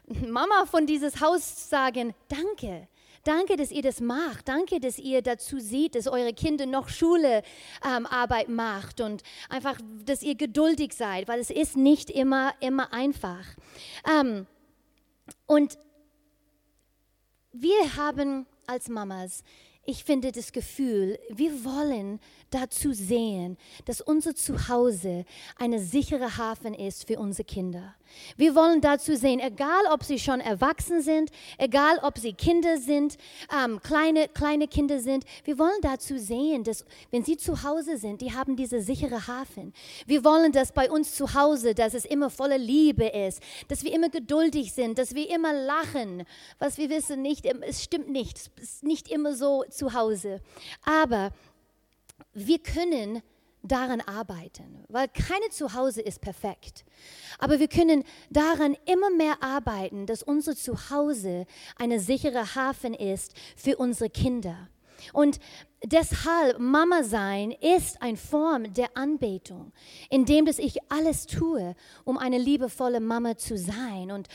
Mama 0.06 0.66
von 0.66 0.86
dieses 0.86 1.20
Haus 1.20 1.68
sagen, 1.68 2.14
danke 2.28 2.88
Danke, 3.26 3.56
dass 3.56 3.72
ihr 3.72 3.82
das 3.82 4.00
macht. 4.00 4.46
Danke, 4.46 4.78
dass 4.78 4.98
ihr 4.98 5.20
dazu 5.20 5.58
seht, 5.58 5.96
dass 5.96 6.06
eure 6.06 6.32
Kinder 6.32 6.64
noch 6.64 6.88
Schulearbeit 6.88 8.48
ähm, 8.48 8.54
macht 8.54 9.00
und 9.00 9.24
einfach, 9.48 9.78
dass 10.04 10.22
ihr 10.22 10.36
geduldig 10.36 10.92
seid, 10.92 11.26
weil 11.26 11.40
es 11.40 11.50
ist 11.50 11.76
nicht 11.76 12.08
immer, 12.08 12.54
immer 12.60 12.92
einfach. 12.92 13.44
Ähm, 14.08 14.46
und 15.46 15.76
wir 17.52 17.96
haben 17.96 18.46
als 18.66 18.88
Mamas, 18.88 19.42
ich 19.86 20.04
finde 20.04 20.32
das 20.32 20.52
Gefühl, 20.52 21.18
wir 21.30 21.64
wollen 21.64 22.20
dazu 22.50 22.92
sehen, 22.92 23.56
dass 23.84 24.00
unser 24.00 24.34
Zuhause 24.34 25.24
eine 25.56 25.80
sichere 25.80 26.36
Hafen 26.36 26.74
ist 26.74 27.06
für 27.06 27.18
unsere 27.18 27.44
Kinder. 27.44 27.94
Wir 28.36 28.54
wollen 28.54 28.80
dazu 28.80 29.16
sehen, 29.16 29.40
egal 29.40 29.84
ob 29.92 30.04
sie 30.04 30.18
schon 30.18 30.40
erwachsen 30.40 31.02
sind, 31.02 31.30
egal 31.58 31.98
ob 32.02 32.18
sie 32.18 32.32
Kinder 32.32 32.78
sind, 32.78 33.16
ähm, 33.52 33.80
kleine, 33.82 34.28
kleine 34.28 34.68
Kinder 34.68 35.00
sind, 35.00 35.24
wir 35.44 35.58
wollen 35.58 35.80
dazu 35.82 36.18
sehen, 36.18 36.64
dass 36.64 36.84
wenn 37.10 37.24
sie 37.24 37.36
zu 37.36 37.62
Hause 37.62 37.98
sind, 37.98 38.20
die 38.20 38.32
haben 38.32 38.56
diese 38.56 38.80
sichere 38.80 39.26
Hafen. 39.26 39.72
Wir 40.06 40.24
wollen, 40.24 40.52
dass 40.52 40.72
bei 40.72 40.90
uns 40.90 41.14
zu 41.14 41.34
Hause, 41.34 41.74
dass 41.74 41.94
es 41.94 42.04
immer 42.04 42.30
voller 42.30 42.58
Liebe 42.58 43.06
ist, 43.06 43.42
dass 43.68 43.84
wir 43.84 43.92
immer 43.92 44.08
geduldig 44.08 44.72
sind, 44.72 44.98
dass 44.98 45.14
wir 45.14 45.28
immer 45.28 45.52
lachen. 45.52 46.24
Was 46.58 46.78
wir 46.78 46.90
wissen, 46.90 47.22
nicht, 47.22 47.44
es 47.44 47.82
stimmt 47.82 48.08
nicht, 48.10 48.38
es 48.38 48.50
ist 48.62 48.84
nicht 48.84 49.08
immer 49.08 49.34
so 49.34 49.64
zu 49.76 49.92
Hause. 49.92 50.40
Aber 50.84 51.30
wir 52.32 52.58
können 52.58 53.22
daran 53.62 54.00
arbeiten, 54.00 54.84
weil 54.88 55.08
keine 55.08 55.48
Zuhause 55.50 56.00
ist 56.00 56.20
perfekt. 56.20 56.84
Aber 57.38 57.58
wir 57.58 57.68
können 57.68 58.04
daran 58.30 58.76
immer 58.86 59.10
mehr 59.10 59.42
arbeiten, 59.42 60.06
dass 60.06 60.22
unser 60.22 60.56
Zuhause 60.56 61.46
eine 61.76 62.00
sichere 62.00 62.54
Hafen 62.54 62.94
ist 62.94 63.34
für 63.56 63.76
unsere 63.76 64.10
Kinder. 64.10 64.68
Und 65.12 65.38
deshalb 65.84 66.58
Mama 66.58 67.02
sein 67.02 67.50
ist 67.50 68.00
eine 68.00 68.16
Form 68.16 68.72
der 68.72 68.96
Anbetung, 68.96 69.72
indem 70.10 70.46
dass 70.46 70.58
ich 70.58 70.78
alles 70.90 71.26
tue, 71.26 71.74
um 72.04 72.16
eine 72.18 72.38
liebevolle 72.38 73.00
Mama 73.00 73.36
zu 73.36 73.58
sein. 73.58 74.10
Und 74.10 74.28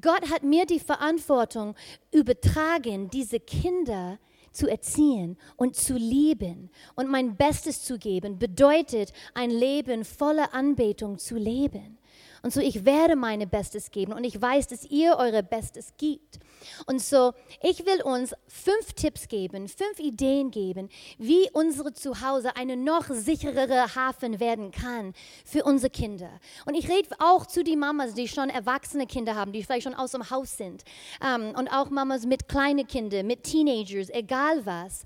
Gott 0.00 0.30
hat 0.30 0.42
mir 0.42 0.66
die 0.66 0.80
Verantwortung 0.80 1.74
übertragen, 2.10 3.10
diese 3.10 3.40
Kinder 3.40 4.18
zu 4.18 4.28
erziehen 4.66 5.36
und 5.56 5.76
zu 5.76 5.94
lieben 5.94 6.70
und 6.94 7.08
mein 7.08 7.36
Bestes 7.36 7.84
zu 7.84 7.98
geben, 7.98 8.38
bedeutet 8.38 9.12
ein 9.34 9.50
Leben 9.50 10.04
voller 10.04 10.54
Anbetung 10.54 11.18
zu 11.18 11.36
leben. 11.36 11.97
Und 12.42 12.52
so, 12.52 12.60
ich 12.60 12.84
werde 12.84 13.16
meine 13.16 13.46
Bestes 13.46 13.90
geben 13.90 14.12
und 14.12 14.24
ich 14.24 14.40
weiß, 14.40 14.68
dass 14.68 14.84
ihr 14.84 15.16
eure 15.16 15.42
Bestes 15.42 15.94
gibt. 15.96 16.38
Und 16.86 17.00
so, 17.00 17.32
ich 17.62 17.84
will 17.86 18.02
uns 18.02 18.34
fünf 18.46 18.92
Tipps 18.94 19.28
geben, 19.28 19.68
fünf 19.68 19.98
Ideen 19.98 20.50
geben, 20.50 20.88
wie 21.18 21.48
unsere 21.52 21.92
Zuhause 21.92 22.56
eine 22.56 22.76
noch 22.76 23.06
sicherere 23.10 23.94
Hafen 23.94 24.40
werden 24.40 24.70
kann 24.70 25.14
für 25.44 25.64
unsere 25.64 25.90
Kinder. 25.90 26.30
Und 26.66 26.74
ich 26.74 26.88
rede 26.88 27.08
auch 27.18 27.46
zu 27.46 27.62
den 27.62 27.78
Mamas, 27.78 28.14
die 28.14 28.28
schon 28.28 28.50
erwachsene 28.50 29.06
Kinder 29.06 29.34
haben, 29.34 29.52
die 29.52 29.62
vielleicht 29.62 29.84
schon 29.84 29.94
aus 29.94 30.12
dem 30.12 30.30
Haus 30.30 30.56
sind. 30.56 30.84
Ähm, 31.24 31.54
und 31.56 31.68
auch 31.68 31.90
Mamas 31.90 32.26
mit 32.26 32.48
kleinen 32.48 32.86
Kindern, 32.86 33.26
mit 33.26 33.44
Teenagers, 33.44 34.10
egal 34.10 34.64
was. 34.64 35.04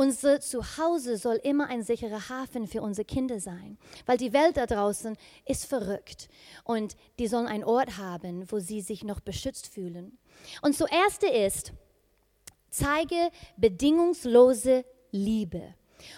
Unser 0.00 0.40
Zuhause 0.40 1.18
soll 1.18 1.36
immer 1.42 1.66
ein 1.66 1.82
sicherer 1.82 2.30
Hafen 2.30 2.66
für 2.66 2.80
unsere 2.80 3.04
Kinder 3.04 3.38
sein, 3.38 3.76
weil 4.06 4.16
die 4.16 4.32
Welt 4.32 4.56
da 4.56 4.64
draußen 4.64 5.14
ist 5.44 5.66
verrückt 5.66 6.30
und 6.64 6.96
die 7.18 7.26
sollen 7.26 7.46
einen 7.46 7.64
Ort 7.64 7.98
haben, 7.98 8.50
wo 8.50 8.60
sie 8.60 8.80
sich 8.80 9.04
noch 9.04 9.20
beschützt 9.20 9.66
fühlen. 9.66 10.16
Und 10.62 10.74
zuerst 10.74 11.22
ist, 11.22 11.74
zeige 12.70 13.30
bedingungslose 13.58 14.86
Liebe. 15.10 15.74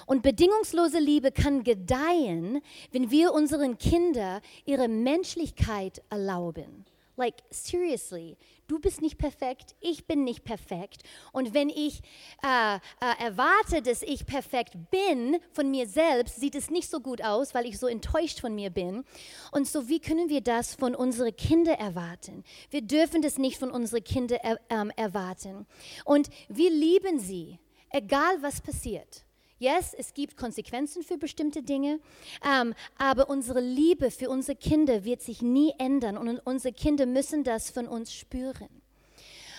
Und 0.06 0.22
bedingungslose 0.22 1.00
Liebe 1.00 1.32
kann 1.32 1.64
gedeihen, 1.64 2.62
wenn 2.92 3.10
wir 3.10 3.32
unseren 3.32 3.78
Kindern 3.78 4.42
ihre 4.64 4.86
Menschlichkeit 4.86 6.02
erlauben. 6.08 6.84
Like, 7.22 7.44
seriously, 7.50 8.36
du 8.66 8.80
bist 8.80 9.00
nicht 9.00 9.16
perfekt, 9.16 9.76
ich 9.78 10.08
bin 10.08 10.24
nicht 10.24 10.42
perfekt. 10.42 11.04
Und 11.30 11.54
wenn 11.54 11.68
ich 11.68 12.00
äh, 12.42 12.74
äh, 12.74 13.24
erwarte, 13.24 13.80
dass 13.80 14.02
ich 14.02 14.26
perfekt 14.26 14.72
bin 14.90 15.38
von 15.52 15.70
mir 15.70 15.86
selbst, 15.86 16.40
sieht 16.40 16.56
es 16.56 16.68
nicht 16.68 16.90
so 16.90 16.98
gut 16.98 17.22
aus, 17.22 17.54
weil 17.54 17.66
ich 17.66 17.78
so 17.78 17.86
enttäuscht 17.86 18.40
von 18.40 18.56
mir 18.56 18.70
bin. 18.70 19.04
Und 19.52 19.68
so, 19.68 19.88
wie 19.88 20.00
können 20.00 20.30
wir 20.30 20.40
das 20.40 20.74
von 20.74 20.96
unseren 20.96 21.36
Kindern 21.36 21.76
erwarten? 21.78 22.42
Wir 22.70 22.82
dürfen 22.82 23.22
das 23.22 23.38
nicht 23.38 23.56
von 23.56 23.70
unseren 23.70 24.02
Kindern 24.02 24.40
er, 24.42 24.58
ähm, 24.68 24.90
erwarten. 24.96 25.68
Und 26.04 26.28
wir 26.48 26.70
lieben 26.70 27.20
sie, 27.20 27.60
egal 27.90 28.42
was 28.42 28.60
passiert. 28.60 29.24
Yes, 29.62 29.94
es 29.96 30.12
gibt 30.12 30.36
Konsequenzen 30.36 31.04
für 31.04 31.16
bestimmte 31.16 31.62
Dinge, 31.62 32.00
ähm, 32.44 32.74
aber 32.98 33.30
unsere 33.30 33.60
Liebe 33.60 34.10
für 34.10 34.28
unsere 34.28 34.56
Kinder 34.56 35.04
wird 35.04 35.22
sich 35.22 35.40
nie 35.40 35.72
ändern 35.78 36.18
und 36.18 36.40
unsere 36.40 36.74
Kinder 36.74 37.06
müssen 37.06 37.44
das 37.44 37.70
von 37.70 37.86
uns 37.86 38.12
spüren. 38.12 38.68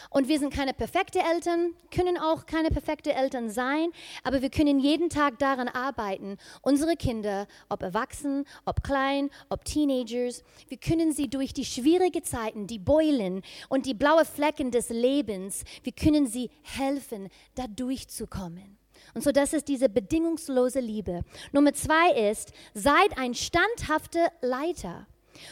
Und 0.09 0.27
wir 0.27 0.39
sind 0.39 0.53
keine 0.53 0.73
perfekte 0.73 1.19
Eltern, 1.19 1.73
können 1.89 2.17
auch 2.17 2.45
keine 2.45 2.67
perfekte 2.67 3.13
Eltern 3.13 3.49
sein, 3.49 3.91
aber 4.25 4.41
wir 4.41 4.49
können 4.49 4.77
jeden 4.77 5.07
Tag 5.07 5.39
daran 5.39 5.69
arbeiten, 5.69 6.37
unsere 6.61 6.97
Kinder, 6.97 7.47
ob 7.69 7.81
erwachsen, 7.81 8.43
ob 8.65 8.83
klein, 8.83 9.29
ob 9.47 9.63
Teenagers, 9.63 10.43
wir 10.67 10.79
können 10.79 11.13
sie 11.13 11.29
durch 11.29 11.53
die 11.53 11.63
schwierigen 11.63 12.25
Zeiten, 12.25 12.67
die 12.67 12.77
Beulen 12.77 13.41
und 13.69 13.85
die 13.85 13.93
blauen 13.93 14.25
Flecken 14.25 14.69
des 14.69 14.89
Lebens, 14.89 15.63
wir 15.83 15.93
können 15.93 16.27
sie 16.27 16.49
helfen, 16.61 17.29
da 17.55 17.67
durchzukommen. 17.67 18.82
Und 19.13 19.23
so, 19.23 19.31
das 19.31 19.53
ist 19.53 19.67
diese 19.67 19.89
bedingungslose 19.89 20.79
Liebe. 20.79 21.21
Nummer 21.51 21.73
zwei 21.73 22.29
ist, 22.29 22.51
seid 22.73 23.17
ein 23.17 23.35
standhafter 23.35 24.31
Leiter. 24.41 25.07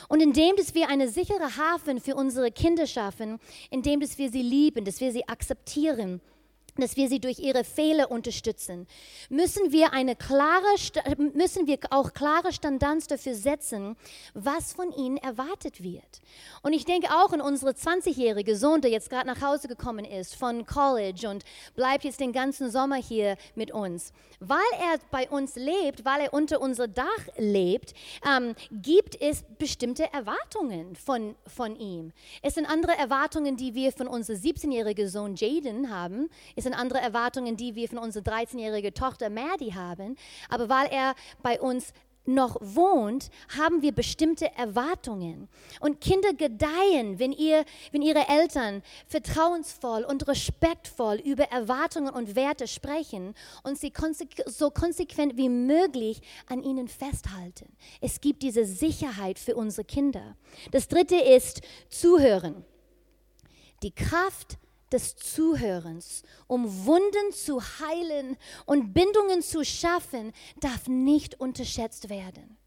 Und 0.08 0.21
indem, 0.21 0.56
dass 0.56 0.76
wir 0.76 0.89
eine 0.89 1.10
sichere 1.10 1.58
Hafen 1.58 2.00
für 2.00 2.15
unsere 2.15 2.52
Kinder 2.52 2.88
schaffen, 2.88 3.39
indem, 3.69 4.00
dass 4.00 4.17
wir 4.17 4.30
sie 4.30 4.41
lieben, 4.41 4.86
dass 4.86 5.00
wir 5.00 5.12
sie 5.12 5.28
akzeptieren, 5.28 6.21
dass 6.82 6.98
wir 6.98 7.08
sie 7.08 7.20
durch 7.20 7.39
ihre 7.39 7.63
Fehler 7.63 8.12
unterstützen, 8.12 8.88
müssen 9.30 9.72
wir, 9.72 9.94
eine 9.94 10.15
klare, 10.15 10.65
müssen 11.34 11.67
wir 11.67 11.80
auch 11.89 12.13
klare 12.13 12.52
Standards 12.52 13.08
dafür 13.08 13.36
setzen, 13.36 13.96
was 14.34 14.74
von 14.74 14.91
ihnen 14.91 15.17
erwartet 15.17 15.84
wird. 15.84 16.22
Und 16.62 16.74
ich 16.74 16.86
denke 16.86 17.08
auch 17.10 17.32
an 17.32 17.41
unsere 17.41 17.72
20-jährige 17.72 18.56
Sohn, 18.56 18.82
der 18.82 18.91
jetzt 18.91 19.10
gerade 19.10 19.28
nach 19.28 19.41
Hause 19.41 19.67
gekommen 19.67 20.06
ist 20.06 20.36
von 20.36 20.65
College 20.65 21.30
und 21.30 21.44
bleibt 21.76 22.04
jetzt 22.04 22.20
den 22.20 22.34
ganzen 22.34 22.70
Sommer 22.70 22.98
hier 22.98 23.38
mit 23.56 23.72
uns. 23.72 24.13
Weil 24.39 24.60
er 24.80 25.00
bei 25.12 25.30
uns 25.30 25.56
lebt, 25.56 26.04
weil 26.04 26.22
er 26.22 26.34
unter 26.34 26.62
unser 26.62 26.88
Dach 26.88 27.06
lebt, 27.38 27.94
ähm, 28.28 28.56
gibt 28.72 29.20
es 29.22 29.44
bestimmte 29.58 30.12
Erwartungen 30.12 30.96
von, 30.96 31.36
von 31.46 31.76
ihm. 31.76 32.12
Es 32.41 32.56
sind 32.56 32.65
andere 32.65 32.98
Erwartungen, 32.98 33.56
die 33.56 33.76
wir 33.76 33.91
von 33.91 34.08
unserem 34.08 34.39
17-jährigen 34.39 35.08
Sohn 35.08 35.36
Jaden 35.36 35.89
haben. 35.89 36.30
Es 36.56 36.63
sind 36.71 36.79
andere 36.79 36.99
Erwartungen, 36.99 37.57
die 37.57 37.75
wir 37.75 37.89
von 37.89 37.97
unserer 37.97 38.23
13-jährigen 38.23 38.93
Tochter 38.93 39.29
Maddie 39.29 39.73
haben. 39.73 40.15
Aber 40.49 40.69
weil 40.69 40.88
er 40.88 41.15
bei 41.43 41.60
uns 41.60 41.93
noch 42.25 42.55
wohnt, 42.62 43.29
haben 43.57 43.81
wir 43.81 43.91
bestimmte 43.91 44.55
Erwartungen. 44.55 45.49
Und 45.79 45.99
Kinder 46.01 46.34
gedeihen, 46.34 47.17
wenn, 47.17 47.31
ihr, 47.31 47.65
wenn 47.91 48.03
ihre 48.03 48.27
Eltern 48.29 48.84
vertrauensvoll 49.07 50.03
und 50.03 50.27
respektvoll 50.27 51.15
über 51.15 51.45
Erwartungen 51.45 52.13
und 52.13 52.36
Werte 52.36 52.67
sprechen 52.67 53.34
und 53.63 53.79
sie 53.79 53.89
konsequ 53.89 54.43
so 54.45 54.69
konsequent 54.69 55.36
wie 55.36 55.49
möglich 55.49 56.21
an 56.47 56.62
ihnen 56.62 56.88
festhalten. 56.88 57.75
Es 58.01 58.21
gibt 58.21 58.43
diese 58.43 58.65
Sicherheit 58.65 59.39
für 59.39 59.55
unsere 59.55 59.84
Kinder. 59.84 60.38
Das 60.71 60.88
dritte 60.88 61.17
ist 61.17 61.62
Zuhören. 61.89 62.63
Die 63.81 63.91
Kraft 63.91 64.60
des 64.91 65.15
Zuhörens, 65.15 66.23
um 66.47 66.86
Wunden 66.86 67.34
zu 67.34 67.62
heilen 67.62 68.38
und 68.65 68.93
Bindungen 68.93 69.41
zu 69.41 69.63
schaffen, 69.63 70.34
darf 70.60 70.88
nicht 70.88 71.39
unterschätzt 71.39 72.10
werden. 72.10 72.58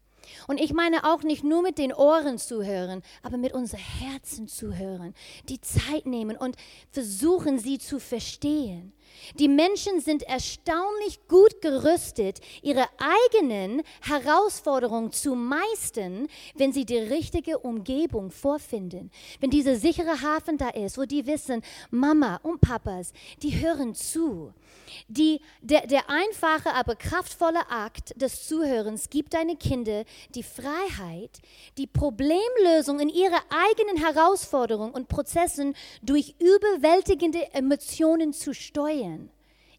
Und 0.47 0.59
ich 0.59 0.73
meine 0.73 1.03
auch 1.03 1.23
nicht 1.23 1.43
nur 1.43 1.61
mit 1.61 1.77
den 1.77 1.93
Ohren 1.93 2.37
zuhören, 2.37 3.03
aber 3.21 3.37
mit 3.37 3.53
unseren 3.53 3.79
Herzen 3.79 4.47
zuhören, 4.47 5.13
die 5.49 5.61
Zeit 5.61 6.05
nehmen 6.05 6.37
und 6.37 6.55
versuchen, 6.91 7.59
sie 7.59 7.77
zu 7.77 7.99
verstehen. 7.99 8.93
Die 9.39 9.47
Menschen 9.47 9.99
sind 10.01 10.23
erstaunlich 10.23 11.27
gut 11.27 11.61
gerüstet, 11.61 12.39
ihre 12.61 12.85
eigenen 12.97 13.81
Herausforderungen 14.01 15.11
zu 15.11 15.35
meistern, 15.35 16.27
wenn 16.55 16.71
sie 16.71 16.85
die 16.85 16.97
richtige 16.97 17.59
Umgebung 17.59 18.31
vorfinden. 18.31 19.11
Wenn 19.39 19.49
dieser 19.49 19.75
sichere 19.75 20.21
Hafen 20.21 20.57
da 20.57 20.69
ist, 20.69 20.97
wo 20.97 21.03
die 21.03 21.25
wissen, 21.25 21.61
Mama 21.89 22.39
und 22.43 22.61
Papas, 22.61 23.13
die 23.41 23.59
hören 23.59 23.95
zu. 23.95 24.53
Die, 25.07 25.41
der, 25.61 25.87
der 25.87 26.09
einfache, 26.09 26.73
aber 26.73 26.95
kraftvolle 26.95 27.69
Akt 27.69 28.19
des 28.21 28.47
Zuhörens 28.47 29.09
gibt 29.09 29.33
deine 29.33 29.55
Kinder 29.55 30.03
die 30.33 30.43
Freiheit, 30.43 31.39
die 31.77 31.87
Problemlösung 31.87 32.99
in 32.99 33.09
ihre 33.09 33.37
eigenen 33.49 33.97
Herausforderungen 33.97 34.93
und 34.93 35.07
Prozessen 35.07 35.75
durch 36.01 36.35
überwältigende 36.39 37.53
Emotionen 37.53 38.33
zu 38.33 38.53
steuern, 38.53 38.94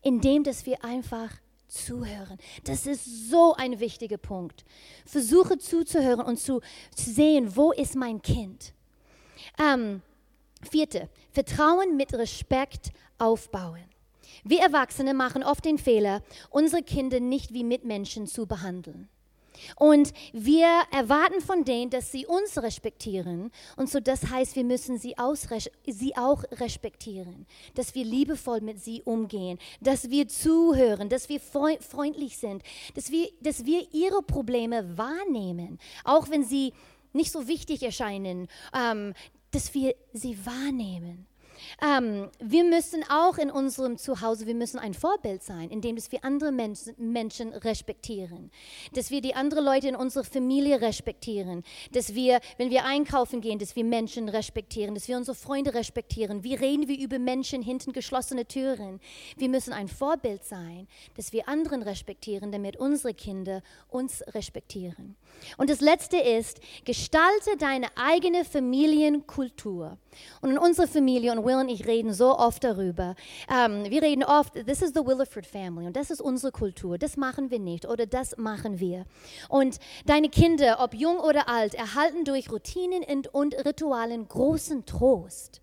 indem 0.02 0.44
dass 0.44 0.66
wir 0.66 0.84
einfach 0.84 1.32
zuhören. 1.68 2.38
Das 2.64 2.86
ist 2.86 3.30
so 3.30 3.54
ein 3.54 3.80
wichtiger 3.80 4.18
Punkt. 4.18 4.64
Versuche 5.04 5.58
zuzuhören 5.58 6.24
und 6.24 6.38
zu, 6.38 6.60
zu 6.94 7.10
sehen, 7.10 7.56
wo 7.56 7.72
ist 7.72 7.96
mein 7.96 8.22
Kind. 8.22 8.72
Ähm, 9.58 10.02
vierte, 10.62 11.08
Vertrauen 11.32 11.96
mit 11.96 12.12
Respekt 12.14 12.92
aufbauen. 13.18 13.84
Wir 14.44 14.60
Erwachsene 14.60 15.14
machen 15.14 15.42
oft 15.42 15.64
den 15.64 15.78
Fehler, 15.78 16.22
unsere 16.50 16.82
Kinder 16.82 17.20
nicht 17.20 17.52
wie 17.52 17.64
Mitmenschen 17.64 18.26
zu 18.26 18.46
behandeln. 18.46 19.08
Und 19.76 20.12
wir 20.32 20.66
erwarten 20.90 21.40
von 21.40 21.64
denen, 21.64 21.90
dass 21.90 22.12
sie 22.12 22.26
uns 22.26 22.60
respektieren. 22.62 23.50
Und 23.76 23.90
so 23.90 24.00
das 24.00 24.30
heißt, 24.30 24.56
wir 24.56 24.64
müssen 24.64 24.98
sie, 24.98 25.14
sie 25.86 26.16
auch 26.16 26.44
respektieren, 26.52 27.46
dass 27.74 27.94
wir 27.94 28.04
liebevoll 28.04 28.60
mit 28.60 28.82
sie 28.82 29.02
umgehen, 29.02 29.58
dass 29.80 30.10
wir 30.10 30.28
zuhören, 30.28 31.08
dass 31.08 31.28
wir 31.28 31.40
freundlich 31.40 32.38
sind, 32.38 32.62
dass 32.94 33.10
wir, 33.10 33.28
dass 33.40 33.64
wir 33.64 33.86
ihre 33.92 34.22
Probleme 34.22 34.96
wahrnehmen, 34.96 35.78
auch 36.04 36.30
wenn 36.30 36.44
sie 36.44 36.72
nicht 37.12 37.32
so 37.32 37.48
wichtig 37.48 37.82
erscheinen, 37.82 38.48
ähm, 38.74 39.14
dass 39.50 39.72
wir 39.74 39.94
sie 40.12 40.38
wahrnehmen. 40.44 41.26
Ähm, 41.82 42.30
wir 42.40 42.64
müssen 42.64 43.04
auch 43.08 43.38
in 43.38 43.50
unserem 43.50 43.98
Zuhause, 43.98 44.46
wir 44.46 44.54
müssen 44.54 44.78
ein 44.78 44.94
Vorbild 44.94 45.42
sein, 45.42 45.70
indem 45.70 45.96
wir 45.96 46.24
andere 46.24 46.52
Menschen, 46.52 46.94
Menschen 46.98 47.52
respektieren, 47.52 48.50
dass 48.92 49.10
wir 49.10 49.20
die 49.20 49.34
anderen 49.34 49.64
Leute 49.64 49.88
in 49.88 49.96
unserer 49.96 50.24
Familie 50.24 50.80
respektieren, 50.80 51.62
dass 51.92 52.14
wir, 52.14 52.40
wenn 52.58 52.70
wir 52.70 52.84
einkaufen 52.84 53.40
gehen, 53.40 53.58
dass 53.58 53.76
wir 53.76 53.84
Menschen 53.84 54.28
respektieren, 54.28 54.94
dass 54.94 55.08
wir 55.08 55.16
unsere 55.16 55.34
Freunde 55.34 55.74
respektieren. 55.74 56.44
Wie 56.44 56.54
reden 56.54 56.88
wir 56.88 56.98
über 56.98 57.18
Menschen 57.18 57.62
hinter 57.62 57.92
geschlossene 57.92 58.46
Türen? 58.46 59.00
Wir 59.36 59.48
müssen 59.48 59.72
ein 59.72 59.88
Vorbild 59.88 60.44
sein, 60.44 60.86
dass 61.16 61.32
wir 61.32 61.48
anderen 61.48 61.82
respektieren, 61.82 62.52
damit 62.52 62.76
unsere 62.76 63.14
Kinder 63.14 63.62
uns 63.88 64.22
respektieren. 64.34 65.16
Und 65.56 65.70
das 65.70 65.80
Letzte 65.80 66.18
ist, 66.18 66.60
gestalte 66.84 67.56
deine 67.58 67.88
eigene 67.96 68.44
Familienkultur. 68.44 69.98
Und 70.40 70.50
in 70.50 70.58
unserer 70.58 70.88
Familie, 70.88 71.32
und 71.32 71.44
Will 71.46 71.56
und 71.56 71.68
ich 71.68 71.86
reden 71.86 72.12
so 72.12 72.36
oft 72.36 72.64
darüber, 72.64 73.14
ähm, 73.48 73.84
wir 73.88 74.02
reden 74.02 74.24
oft, 74.24 74.54
this 74.66 74.82
is 74.82 74.92
the 74.94 75.06
Williford 75.06 75.46
family 75.46 75.86
und 75.86 75.96
das 75.96 76.10
ist 76.10 76.20
unsere 76.20 76.52
Kultur, 76.52 76.98
das 76.98 77.16
machen 77.16 77.50
wir 77.50 77.58
nicht 77.58 77.86
oder 77.86 78.04
das 78.04 78.36
machen 78.36 78.80
wir. 78.80 79.06
Und 79.48 79.78
deine 80.04 80.28
Kinder, 80.28 80.78
ob 80.80 80.94
jung 80.94 81.18
oder 81.18 81.48
alt, 81.48 81.74
erhalten 81.74 82.24
durch 82.24 82.50
Routinen 82.50 83.02
und, 83.32 83.54
Ritualen 83.64 84.28
großen 84.28 84.84
Trost. 84.84 85.62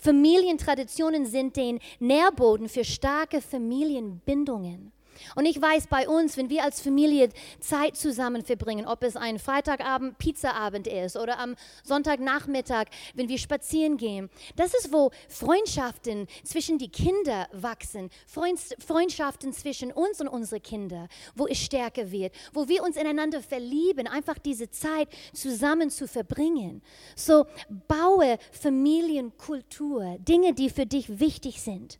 Familientraditionen 0.00 1.26
sind 1.26 1.56
den 1.56 1.80
Nährboden 1.98 2.68
für 2.68 2.84
starke 2.84 3.40
Familienbindungen. 3.40 4.92
Und 5.34 5.46
ich 5.46 5.60
weiß 5.60 5.86
bei 5.88 6.08
uns, 6.08 6.36
wenn 6.36 6.50
wir 6.50 6.64
als 6.64 6.80
Familie 6.80 7.28
Zeit 7.60 7.96
zusammen 7.96 8.44
verbringen, 8.44 8.86
ob 8.86 9.02
es 9.02 9.16
ein 9.16 9.38
Freitagabend 9.38 10.18
Pizzaabend 10.18 10.86
ist 10.86 11.16
oder 11.16 11.38
am 11.38 11.56
Sonntagnachmittag, 11.84 12.86
wenn 13.14 13.28
wir 13.28 13.38
spazieren 13.38 13.96
gehen, 13.96 14.30
das 14.56 14.74
ist, 14.74 14.92
wo 14.92 15.10
Freundschaften 15.28 16.26
zwischen 16.44 16.78
die 16.78 16.88
Kinder 16.88 17.48
wachsen, 17.52 18.10
Freundschaften 18.26 19.52
zwischen 19.52 19.92
uns 19.92 20.20
und 20.20 20.28
unsere 20.28 20.60
Kinder, 20.60 21.08
wo 21.34 21.46
es 21.46 21.58
stärker 21.58 22.10
wird, 22.10 22.34
wo 22.52 22.68
wir 22.68 22.82
uns 22.82 22.96
ineinander 22.96 23.42
verlieben, 23.42 24.06
einfach 24.06 24.38
diese 24.38 24.70
Zeit 24.70 25.08
zusammen 25.32 25.90
zu 25.90 26.06
verbringen. 26.06 26.82
So 27.16 27.46
baue 27.88 28.38
Familienkultur, 28.52 30.16
Dinge, 30.18 30.54
die 30.54 30.70
für 30.70 30.86
dich 30.86 31.20
wichtig 31.20 31.60
sind. 31.60 31.98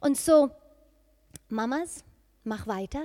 Und 0.00 0.16
so, 0.16 0.50
Mamas, 1.48 2.04
mach 2.44 2.66
weiter. 2.66 3.02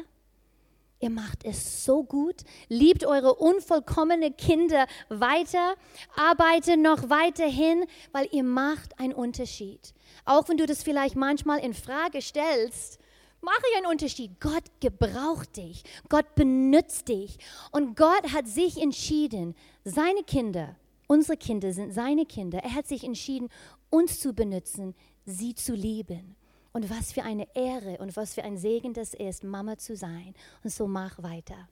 Ihr 1.00 1.10
macht 1.10 1.44
es 1.44 1.86
so 1.86 2.04
gut. 2.04 2.38
Liebt 2.70 3.06
eure 3.06 3.36
unvollkommenen 3.36 4.36
Kinder 4.38 4.88
weiter. 5.10 5.76
Arbeite 6.16 6.78
noch 6.78 7.10
weiterhin, 7.10 7.86
weil 8.12 8.28
ihr 8.32 8.44
macht 8.44 8.98
einen 9.00 9.14
Unterschied. 9.14 9.94
Auch 10.24 10.48
wenn 10.48 10.58
du 10.58 10.66
das 10.66 10.84
vielleicht 10.84 11.16
manchmal 11.16 11.60
in 11.60 11.74
Frage 11.74 12.22
stellst, 12.22 13.00
mache 13.42 13.62
ich 13.72 13.78
einen 13.78 13.92
Unterschied. 13.92 14.40
Gott 14.40 14.64
gebraucht 14.80 15.58
dich. 15.58 15.84
Gott 16.10 16.34
benutzt 16.36 17.10
dich. 17.10 17.38
Und 17.72 17.96
Gott 17.96 18.34
hat 18.34 18.48
sich 18.48 18.82
entschieden, 18.82 19.56
seine 19.84 20.24
Kinder, 20.24 20.76
unsere 21.08 21.38
Kinder 21.38 21.74
sind 21.74 21.94
seine 21.94 22.26
Kinder. 22.26 22.60
Er 22.64 22.74
hat 22.74 22.88
sich 22.88 23.04
entschieden, 23.04 23.50
uns 23.90 24.20
zu 24.20 24.34
benutzen, 24.34 24.96
sie 25.26 25.54
zu 25.56 25.76
lieben. 25.76 26.36
Und 26.76 26.90
was 26.90 27.14
für 27.14 27.24
eine 27.24 27.48
Ehre 27.56 28.00
und 28.00 28.18
was 28.18 28.34
für 28.34 28.44
ein 28.44 28.58
Segen 28.58 28.94
das 28.94 29.14
ist, 29.14 29.46
Mama 29.46 29.78
zu 29.78 29.96
sein. 29.96 30.34
Und 30.62 30.72
so 30.72 30.88
mach 30.88 31.24
weiter. 31.24 31.70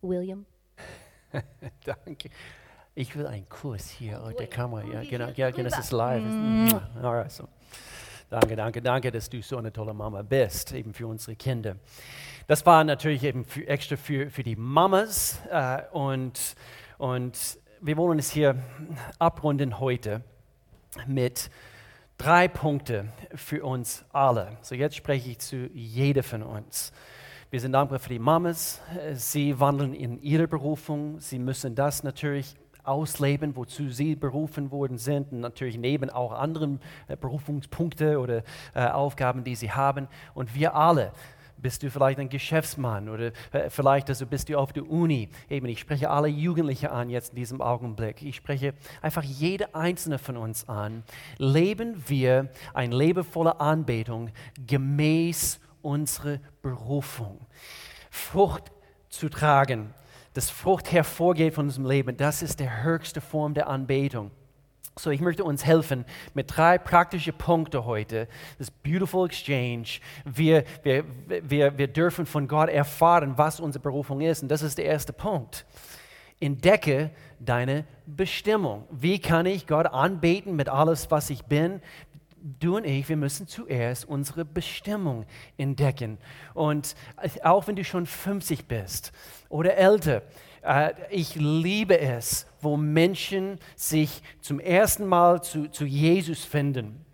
William. 0.00 0.46
Danke. 1.84 2.28
Ich 2.96 3.14
will 3.14 3.28
einen 3.28 3.48
Kurs 3.48 3.88
hier 3.88 4.20
auf 4.20 4.34
der 4.34 4.48
Kamera. 4.48 4.84
Ja, 4.84 5.08
genau, 5.08 5.28
ja, 5.36 5.52
genau, 5.52 5.68
das 5.68 5.78
ist 5.78 5.92
live. 5.92 6.24
Mm. 6.24 6.70
Alright, 7.00 7.30
so. 7.30 7.46
Danke, 8.30 8.56
danke, 8.56 8.82
danke, 8.82 9.12
dass 9.12 9.30
du 9.30 9.40
so 9.42 9.58
eine 9.58 9.72
tolle 9.72 9.94
Mama 9.94 10.22
bist, 10.22 10.72
eben 10.72 10.92
für 10.92 11.06
unsere 11.06 11.36
Kinder. 11.36 11.76
Das 12.48 12.66
war 12.66 12.82
natürlich 12.82 13.22
eben 13.22 13.44
für, 13.44 13.64
extra 13.68 13.94
für, 13.94 14.28
für 14.28 14.42
die 14.42 14.56
Mamas 14.56 15.40
äh, 15.52 15.82
und, 15.92 16.56
und 16.98 17.58
wir 17.80 17.96
wollen 17.96 18.18
es 18.18 18.32
hier 18.32 18.56
abrunden 19.20 19.78
heute 19.78 20.24
mit 21.06 21.48
drei 22.18 22.48
Punkte 22.48 23.06
für 23.34 23.64
uns 23.64 24.04
alle. 24.12 24.56
So 24.62 24.74
jetzt 24.74 24.96
spreche 24.96 25.30
ich 25.30 25.38
zu 25.38 25.68
jedem 25.74 26.22
von 26.22 26.42
uns. 26.42 26.92
Wir 27.50 27.60
sind 27.60 27.72
dankbar 27.72 27.98
für 27.98 28.08
die 28.08 28.18
Mamas. 28.18 28.80
Sie 29.12 29.60
wandeln 29.60 29.92
in 29.92 30.22
ihre 30.22 30.48
Berufung. 30.48 31.20
Sie 31.20 31.38
müssen 31.38 31.74
das 31.74 32.02
natürlich 32.02 32.56
ausleben, 32.84 33.56
wozu 33.56 33.90
sie 33.90 34.16
berufen 34.16 34.70
worden 34.70 34.98
sind 34.98 35.32
und 35.32 35.40
natürlich 35.40 35.78
neben 35.78 36.10
auch 36.10 36.32
anderen 36.32 36.80
Berufungspunkte 37.20 38.18
oder 38.18 38.42
äh, 38.74 38.86
Aufgaben, 38.86 39.44
die 39.44 39.54
sie 39.54 39.70
haben. 39.70 40.08
Und 40.34 40.54
wir 40.54 40.74
alle 40.74 41.12
bist 41.62 41.82
du 41.82 41.90
vielleicht 41.90 42.18
ein 42.18 42.28
Geschäftsmann 42.28 43.08
oder 43.08 43.32
äh, 43.52 43.70
vielleicht 43.70 44.08
also 44.08 44.26
bist 44.26 44.48
du 44.48 44.58
auf 44.58 44.72
der 44.72 44.88
Uni. 44.88 45.28
Eben, 45.48 45.66
ich 45.66 45.80
spreche 45.80 46.10
alle 46.10 46.28
Jugendliche 46.28 46.90
an 46.90 47.08
jetzt 47.08 47.30
in 47.30 47.36
diesem 47.36 47.60
Augenblick. 47.60 48.22
Ich 48.22 48.36
spreche 48.36 48.74
einfach 49.00 49.22
jede 49.22 49.74
einzelne 49.74 50.18
von 50.18 50.36
uns 50.36 50.68
an. 50.68 51.04
Leben 51.38 52.02
wir 52.08 52.50
ein 52.74 52.92
Leben 52.92 53.24
voller 53.24 53.60
Anbetung 53.60 54.30
gemäß 54.66 55.60
unserer 55.80 56.38
Berufung. 56.60 57.46
Frucht 58.10 58.72
zu 59.08 59.28
tragen, 59.28 59.94
dass 60.34 60.50
Frucht 60.50 60.92
hervorgeht 60.92 61.54
von 61.54 61.66
unserem 61.66 61.86
Leben, 61.86 62.16
das 62.16 62.42
ist 62.42 62.60
die 62.60 62.70
höchste 62.70 63.20
Form 63.20 63.54
der 63.54 63.68
Anbetung. 63.68 64.30
So, 64.98 65.10
ich 65.10 65.22
möchte 65.22 65.42
uns 65.42 65.64
helfen 65.64 66.04
mit 66.34 66.54
drei 66.54 66.76
praktischen 66.76 67.32
Punkten 67.32 67.86
heute. 67.86 68.28
Das 68.58 68.70
Beautiful 68.70 69.26
Exchange. 69.26 69.86
Wir, 70.26 70.64
wir, 70.82 71.04
wir, 71.26 71.78
wir 71.78 71.88
dürfen 71.88 72.26
von 72.26 72.46
Gott 72.46 72.68
erfahren, 72.68 73.34
was 73.36 73.58
unsere 73.58 73.82
Berufung 73.82 74.20
ist. 74.20 74.42
Und 74.42 74.50
das 74.50 74.60
ist 74.60 74.76
der 74.76 74.84
erste 74.84 75.14
Punkt. 75.14 75.64
Entdecke 76.40 77.10
deine 77.40 77.86
Bestimmung. 78.04 78.84
Wie 78.90 79.18
kann 79.18 79.46
ich 79.46 79.66
Gott 79.66 79.86
anbeten 79.86 80.56
mit 80.56 80.68
alles, 80.68 81.10
was 81.10 81.30
ich 81.30 81.44
bin? 81.44 81.80
Du 82.60 82.76
und 82.76 82.84
ich, 82.84 83.08
wir 83.08 83.16
müssen 83.16 83.46
zuerst 83.46 84.04
unsere 84.04 84.44
Bestimmung 84.44 85.24
entdecken. 85.56 86.18
Und 86.52 86.96
auch 87.42 87.66
wenn 87.66 87.76
du 87.76 87.84
schon 87.84 88.04
50 88.04 88.66
bist 88.66 89.12
oder 89.48 89.74
älter, 89.76 90.22
ich 91.10 91.34
liebe 91.34 91.98
es, 91.98 92.46
wo 92.60 92.76
Menschen 92.76 93.58
sich 93.74 94.22
zum 94.40 94.60
ersten 94.60 95.06
Mal 95.06 95.42
zu, 95.42 95.68
zu 95.68 95.84
Jesus 95.84 96.44
finden. 96.44 97.04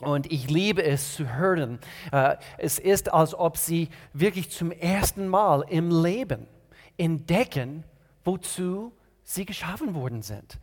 Und 0.00 0.32
ich 0.32 0.48
liebe 0.48 0.82
es 0.82 1.14
zu 1.14 1.34
hören. 1.34 1.78
Äh, 2.10 2.36
es 2.58 2.78
ist, 2.78 3.12
als 3.12 3.34
ob 3.34 3.56
sie 3.56 3.88
wirklich 4.12 4.50
zum 4.50 4.72
ersten 4.72 5.28
Mal 5.28 5.64
im 5.68 5.90
Leben 5.90 6.46
entdecken, 6.96 7.84
wozu 8.24 8.92
sie 9.22 9.44
geschaffen 9.44 9.94
worden 9.94 10.22
sind. 10.22 10.58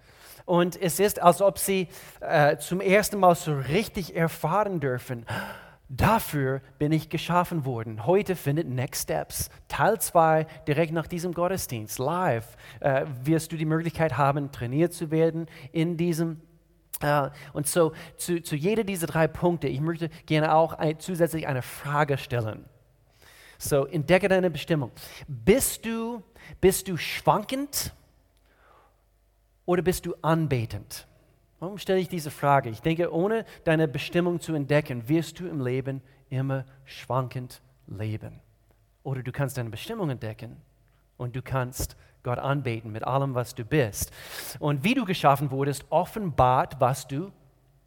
Und 0.45 0.81
es 0.81 0.99
ist, 0.99 1.21
als 1.21 1.41
ob 1.41 1.59
sie 1.59 1.87
äh, 2.19 2.57
zum 2.57 2.81
ersten 2.81 3.19
Mal 3.19 3.35
so 3.35 3.53
richtig 3.53 4.15
erfahren 4.15 4.79
dürfen, 4.79 5.25
dafür 5.89 6.61
bin 6.79 6.91
ich 6.91 7.09
geschaffen 7.09 7.65
worden. 7.65 8.05
Heute 8.05 8.35
findet 8.35 8.67
Next 8.67 9.03
Steps, 9.03 9.49
Teil 9.67 9.99
2, 9.99 10.45
direkt 10.67 10.93
nach 10.93 11.07
diesem 11.07 11.33
Gottesdienst, 11.33 11.99
live, 11.99 12.57
äh, 12.79 13.05
wirst 13.23 13.51
du 13.51 13.57
die 13.57 13.65
Möglichkeit 13.65 14.17
haben, 14.17 14.51
trainiert 14.51 14.93
zu 14.93 15.11
werden 15.11 15.47
in 15.71 15.97
diesem 15.97 16.41
Uh, 17.03 17.29
und 17.53 17.67
so 17.67 17.93
zu, 18.15 18.41
zu 18.41 18.55
jeder 18.55 18.83
dieser 18.83 19.05
drei 19.05 19.27
Punkte, 19.27 19.67
ich 19.67 19.81
möchte 19.81 20.09
gerne 20.25 20.55
auch 20.55 20.73
ein, 20.73 20.99
zusätzlich 20.99 21.45
eine 21.45 21.61
Frage 21.61 22.17
stellen. 22.17 22.65
So, 23.59 23.85
entdecke 23.85 24.27
deine 24.27 24.49
Bestimmung. 24.49 24.91
Bist 25.27 25.85
du, 25.85 26.23
bist 26.59 26.87
du 26.87 26.97
schwankend 26.97 27.93
oder 29.65 29.83
bist 29.83 30.05
du 30.07 30.15
anbetend? 30.23 31.06
Warum 31.59 31.77
stelle 31.77 31.99
ich 31.99 32.07
diese 32.07 32.29
Frage? 32.29 32.69
Ich 32.69 32.81
denke, 32.81 33.11
ohne 33.11 33.45
deine 33.63 33.87
Bestimmung 33.87 34.39
zu 34.39 34.53
entdecken, 34.53 35.09
wirst 35.09 35.39
du 35.39 35.47
im 35.47 35.63
Leben 35.63 36.01
immer 36.29 36.65
schwankend 36.85 37.61
leben. 37.87 38.39
Oder 39.03 39.23
du 39.23 39.31
kannst 39.31 39.57
deine 39.57 39.69
Bestimmung 39.69 40.09
entdecken 40.09 40.57
und 41.17 41.35
du 41.35 41.41
kannst 41.41 41.95
Gott 42.23 42.39
anbeten 42.39 42.91
mit 42.91 43.05
allem, 43.05 43.33
was 43.35 43.55
du 43.55 43.63
bist. 43.63 44.11
Und 44.59 44.83
wie 44.83 44.93
du 44.93 45.05
geschaffen 45.05 45.49
wurdest, 45.49 45.85
offenbart, 45.89 46.79
was 46.79 47.07
du 47.07 47.31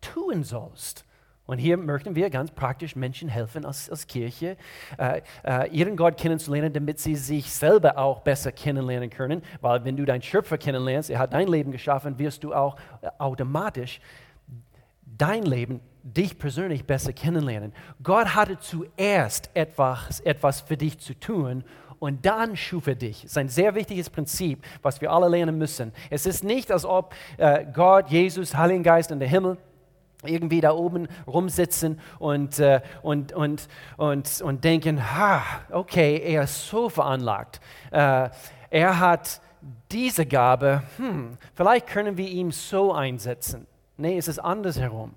tun 0.00 0.42
sollst. 0.42 1.04
Und 1.50 1.58
hier 1.58 1.76
möchten 1.76 2.14
wir 2.14 2.30
ganz 2.30 2.52
praktisch 2.52 2.94
Menschen 2.94 3.28
helfen 3.28 3.64
als, 3.64 3.90
als 3.90 4.06
Kirche, 4.06 4.56
äh, 4.96 5.20
äh, 5.42 5.68
ihren 5.70 5.96
Gott 5.96 6.16
kennenzulernen, 6.16 6.72
damit 6.72 7.00
sie 7.00 7.16
sich 7.16 7.50
selber 7.50 7.98
auch 7.98 8.20
besser 8.20 8.52
kennenlernen 8.52 9.10
können. 9.10 9.42
Weil 9.60 9.84
wenn 9.84 9.96
du 9.96 10.04
deinen 10.04 10.22
Schöpfer 10.22 10.58
kennenlernst, 10.58 11.10
er 11.10 11.18
hat 11.18 11.32
dein 11.32 11.48
Leben 11.48 11.72
geschaffen, 11.72 12.20
wirst 12.20 12.44
du 12.44 12.54
auch 12.54 12.76
äh, 13.02 13.08
automatisch 13.18 14.00
dein 15.18 15.42
Leben, 15.42 15.80
dich 16.04 16.38
persönlich 16.38 16.84
besser 16.84 17.12
kennenlernen. 17.12 17.72
Gott 18.00 18.36
hatte 18.36 18.60
zuerst 18.60 19.50
etwas, 19.52 20.20
etwas 20.20 20.60
für 20.60 20.76
dich 20.76 21.00
zu 21.00 21.18
tun 21.18 21.64
und 21.98 22.24
dann 22.24 22.56
schuf 22.56 22.86
er 22.86 22.94
dich. 22.94 23.22
Das 23.22 23.32
ist 23.32 23.38
ein 23.38 23.48
sehr 23.48 23.74
wichtiges 23.74 24.08
Prinzip, 24.08 24.64
was 24.82 25.00
wir 25.00 25.10
alle 25.10 25.26
lernen 25.26 25.58
müssen. 25.58 25.92
Es 26.10 26.26
ist 26.26 26.44
nicht, 26.44 26.70
als 26.70 26.84
ob 26.84 27.12
äh, 27.38 27.66
Gott, 27.74 28.08
Jesus, 28.08 28.54
Heiligen 28.54 28.84
Geist 28.84 29.10
und 29.10 29.18
der 29.18 29.28
Himmel 29.28 29.58
irgendwie 30.24 30.60
da 30.60 30.72
oben 30.72 31.08
rumsitzen 31.26 32.00
und, 32.18 32.58
äh, 32.58 32.80
und, 33.02 33.32
und, 33.32 33.68
und, 33.96 34.42
und 34.42 34.64
denken, 34.64 35.02
ha, 35.14 35.42
okay, 35.70 36.20
er 36.22 36.44
ist 36.44 36.68
so 36.68 36.88
veranlagt. 36.88 37.60
Äh, 37.90 38.28
er 38.70 39.00
hat 39.00 39.40
diese 39.90 40.26
Gabe, 40.26 40.82
hm, 40.96 41.36
vielleicht 41.54 41.86
können 41.86 42.16
wir 42.16 42.28
ihn 42.28 42.50
so 42.50 42.92
einsetzen. 42.92 43.66
Nee, 43.96 44.16
es 44.16 44.28
ist 44.28 44.38
andersherum. 44.38 45.14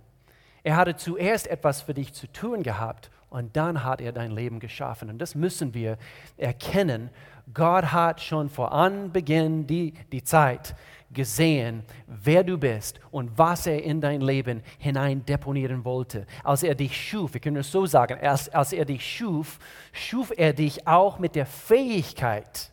Er 0.64 0.78
hatte 0.78 0.96
zuerst 0.96 1.48
etwas 1.48 1.82
für 1.82 1.94
dich 1.94 2.14
zu 2.14 2.28
tun 2.32 2.64
gehabt 2.64 3.12
und 3.30 3.56
dann 3.58 3.84
hat 3.84 4.00
er 4.00 4.12
dein 4.12 4.32
Leben 4.32 4.60
geschaffen. 4.60 5.10
Und 5.10 5.20
das 5.20 5.36
müssen 5.36 5.74
wir 5.74 5.98
erkennen. 6.38 7.10
Gott 7.54 7.92
hat 7.92 8.22
schon 8.22 8.50
vor 8.50 8.72
Anbeginn 8.72 9.68
die, 9.68 9.94
die 10.12 10.24
Zeit 10.24 10.76
gesehen, 11.14 11.84
wer 12.08 12.44
du 12.44 12.58
bist 12.58 13.00
und 13.12 13.38
was 13.38 13.68
er 13.68 13.84
in 13.84 14.02
dein 14.02 14.22
Leben 14.22 14.62
hinein 14.80 15.26
deponieren 15.26 15.86
wollte. 15.86 16.26
Als 16.44 16.64
er 16.64 16.76
dich 16.76 17.10
schuf, 17.10 17.34
wir 17.34 17.42
können 17.42 17.58
es 17.58 17.72
so 17.72 17.86
sagen, 17.86 18.20
als, 18.20 18.50
als 18.50 18.74
er 18.74 18.86
dich 18.86 19.06
schuf, 19.06 19.60
schuf 19.92 20.32
er 20.36 20.54
dich 20.54 20.88
auch 20.88 21.20
mit 21.20 21.36
der 21.36 21.46
Fähigkeit, 21.46 22.72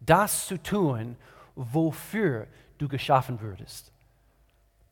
das 0.00 0.46
zu 0.46 0.62
tun, 0.62 1.16
wofür 1.54 2.46
du 2.78 2.88
geschaffen 2.88 3.40
würdest. 3.40 3.92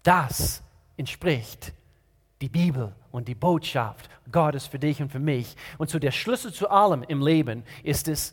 Das 0.02 0.62
entspricht 0.96 1.72
die 2.40 2.48
Bibel 2.48 2.94
und 3.10 3.28
die 3.28 3.34
Botschaft 3.34 4.08
Gottes 4.32 4.66
für 4.66 4.78
dich 4.78 5.02
und 5.02 5.10
für 5.10 5.18
mich. 5.18 5.56
Und 5.78 5.90
so 5.90 5.98
der 5.98 6.10
Schlüssel 6.10 6.52
zu 6.52 6.70
allem 6.70 7.02
im 7.02 7.20
Leben 7.20 7.64
ist 7.82 8.08
es, 8.08 8.32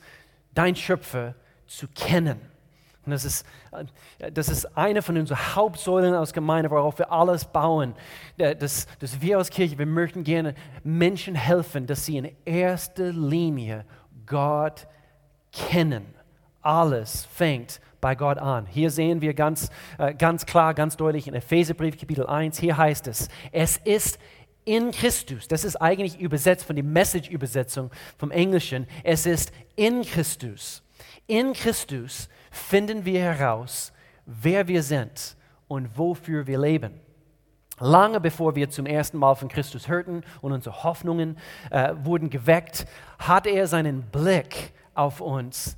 dein 0.54 0.76
Schöpfer 0.76 1.36
zu 1.66 1.88
kennen. 1.90 2.40
Und 3.08 3.12
das 3.12 3.26
ist, 3.26 3.46
äh, 4.20 4.32
das 4.32 4.50
ist 4.50 4.78
eine 4.78 5.02
von 5.02 5.18
unseren 5.18 5.56
Hauptsäulen 5.56 6.14
als 6.14 6.34
Gemeinde, 6.34 6.70
worauf 6.70 7.00
wir 7.00 7.12
alles 7.12 7.46
bauen. 7.46 7.94
Dass, 8.38 8.88
dass 9.00 9.22
wir 9.22 9.38
als 9.38 9.50
Kirche, 9.50 9.78
wir 9.78 9.86
möchten 9.86 10.24
gerne 10.24 10.54
Menschen 10.84 11.34
helfen, 11.36 11.88
dass 11.88 12.06
sie 12.06 12.18
in 12.18 12.32
erster 12.46 13.12
Linie 13.12 13.86
Gott 14.26 14.88
kennen. 15.52 16.06
Alles 16.62 17.26
fängt 17.26 17.80
bei 18.02 18.16
Gott 18.16 18.38
an. 18.38 18.66
Hier 18.66 18.92
sehen 18.92 19.22
wir 19.22 19.34
ganz, 19.34 19.70
äh, 19.98 20.14
ganz 20.14 20.46
klar, 20.46 20.74
ganz 20.74 20.98
deutlich 20.98 21.28
in 21.28 21.34
Epheserbrief 21.34 21.98
Kapitel 21.98 22.28
1, 22.28 22.60
hier 22.60 22.78
heißt 22.78 23.08
es, 23.08 23.30
es 23.52 23.78
ist 23.78 24.20
in 24.66 24.92
Christus, 24.92 25.48
das 25.48 25.64
ist 25.64 25.78
eigentlich 25.78 26.20
übersetzt 26.20 26.66
von 26.66 26.76
der 26.76 26.84
Message-Übersetzung 26.84 27.90
vom 28.18 28.32
Englischen, 28.32 28.86
es 29.04 29.26
ist 29.26 29.52
in 29.78 30.04
Christus. 30.04 30.84
In 31.26 31.54
Christus 31.54 32.28
finden 32.58 33.06
wir 33.06 33.22
heraus, 33.22 33.94
wer 34.26 34.68
wir 34.68 34.84
sind 34.84 35.38
und 35.68 35.98
wofür 35.98 36.48
wir 36.48 36.60
leben. 36.60 37.00
Lange 37.80 38.20
bevor 38.20 38.56
wir 38.56 38.70
zum 38.70 38.86
ersten 38.86 39.18
Mal 39.18 39.36
von 39.36 39.50
Christus 39.50 39.88
hörten 39.88 40.24
und 40.42 40.52
unsere 40.52 40.84
Hoffnungen 40.84 41.38
äh, 41.70 41.94
wurden 42.04 42.30
geweckt, 42.30 42.88
hat 43.20 43.46
er 43.46 43.68
seinen 43.68 44.02
Blick 44.04 44.74
auf 44.96 45.22
uns 45.22 45.78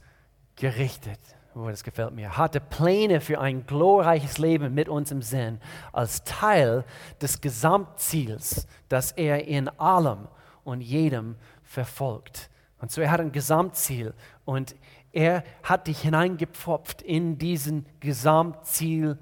gerichtet 0.56 1.20
oh, 1.60 1.70
das 1.70 1.84
gefällt 1.84 2.14
mir, 2.14 2.38
hatte 2.38 2.60
Pläne 2.60 3.22
für 3.22 3.40
ein 3.40 3.66
glorreiches 3.66 4.38
Leben 4.38 4.74
mit 4.74 4.90
uns 4.90 5.12
im 5.12 5.22
Sinn, 5.22 5.60
als 5.92 6.24
Teil 6.24 6.86
des 7.22 7.42
Gesamtziels, 7.42 8.68
das 8.88 9.12
er 9.14 9.48
in 9.48 9.68
allem 9.80 10.28
und 10.64 10.82
jedem 10.82 11.36
verfolgt. 11.64 12.50
Und 12.80 12.92
so 12.92 13.02
er 13.02 13.12
hat 13.12 13.20
ein 13.20 13.32
Gesamtziel 13.32 14.14
und 14.46 14.76
er 15.12 15.44
hat 15.64 15.88
dich 15.88 16.02
hineingepfropft 16.02 17.02
in 17.02 17.38
diesen 17.38 17.86
Gesamtziel 18.00 19.18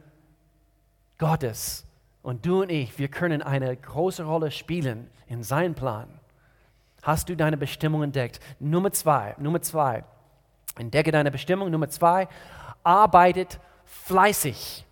Gottes. 1.17 1.85
Und 2.21 2.45
du 2.45 2.61
und 2.61 2.71
ich, 2.71 2.99
wir 2.99 3.07
können 3.07 3.41
eine 3.41 3.75
große 3.75 4.23
Rolle 4.23 4.51
spielen 4.51 5.09
in 5.27 5.43
seinem 5.43 5.75
Plan. 5.75 6.07
Hast 7.01 7.29
du 7.29 7.37
deine 7.37 7.57
Bestimmung 7.57 8.03
entdeckt? 8.03 8.39
Nummer 8.59 8.91
zwei, 8.91 9.35
Nummer 9.39 9.61
zwei. 9.61 10.03
Entdecke 10.77 11.11
deine 11.11 11.31
Bestimmung. 11.31 11.71
Nummer 11.71 11.89
zwei, 11.89 12.27
arbeitet 12.83 13.59
fleißig. 13.85 14.85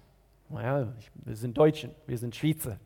Naja, 0.50 0.88
wir 1.16 1.36
sind 1.36 1.58
Deutschen, 1.58 1.92
wir 2.08 2.18
sind 2.18 2.36
Schweizer. 2.36 2.78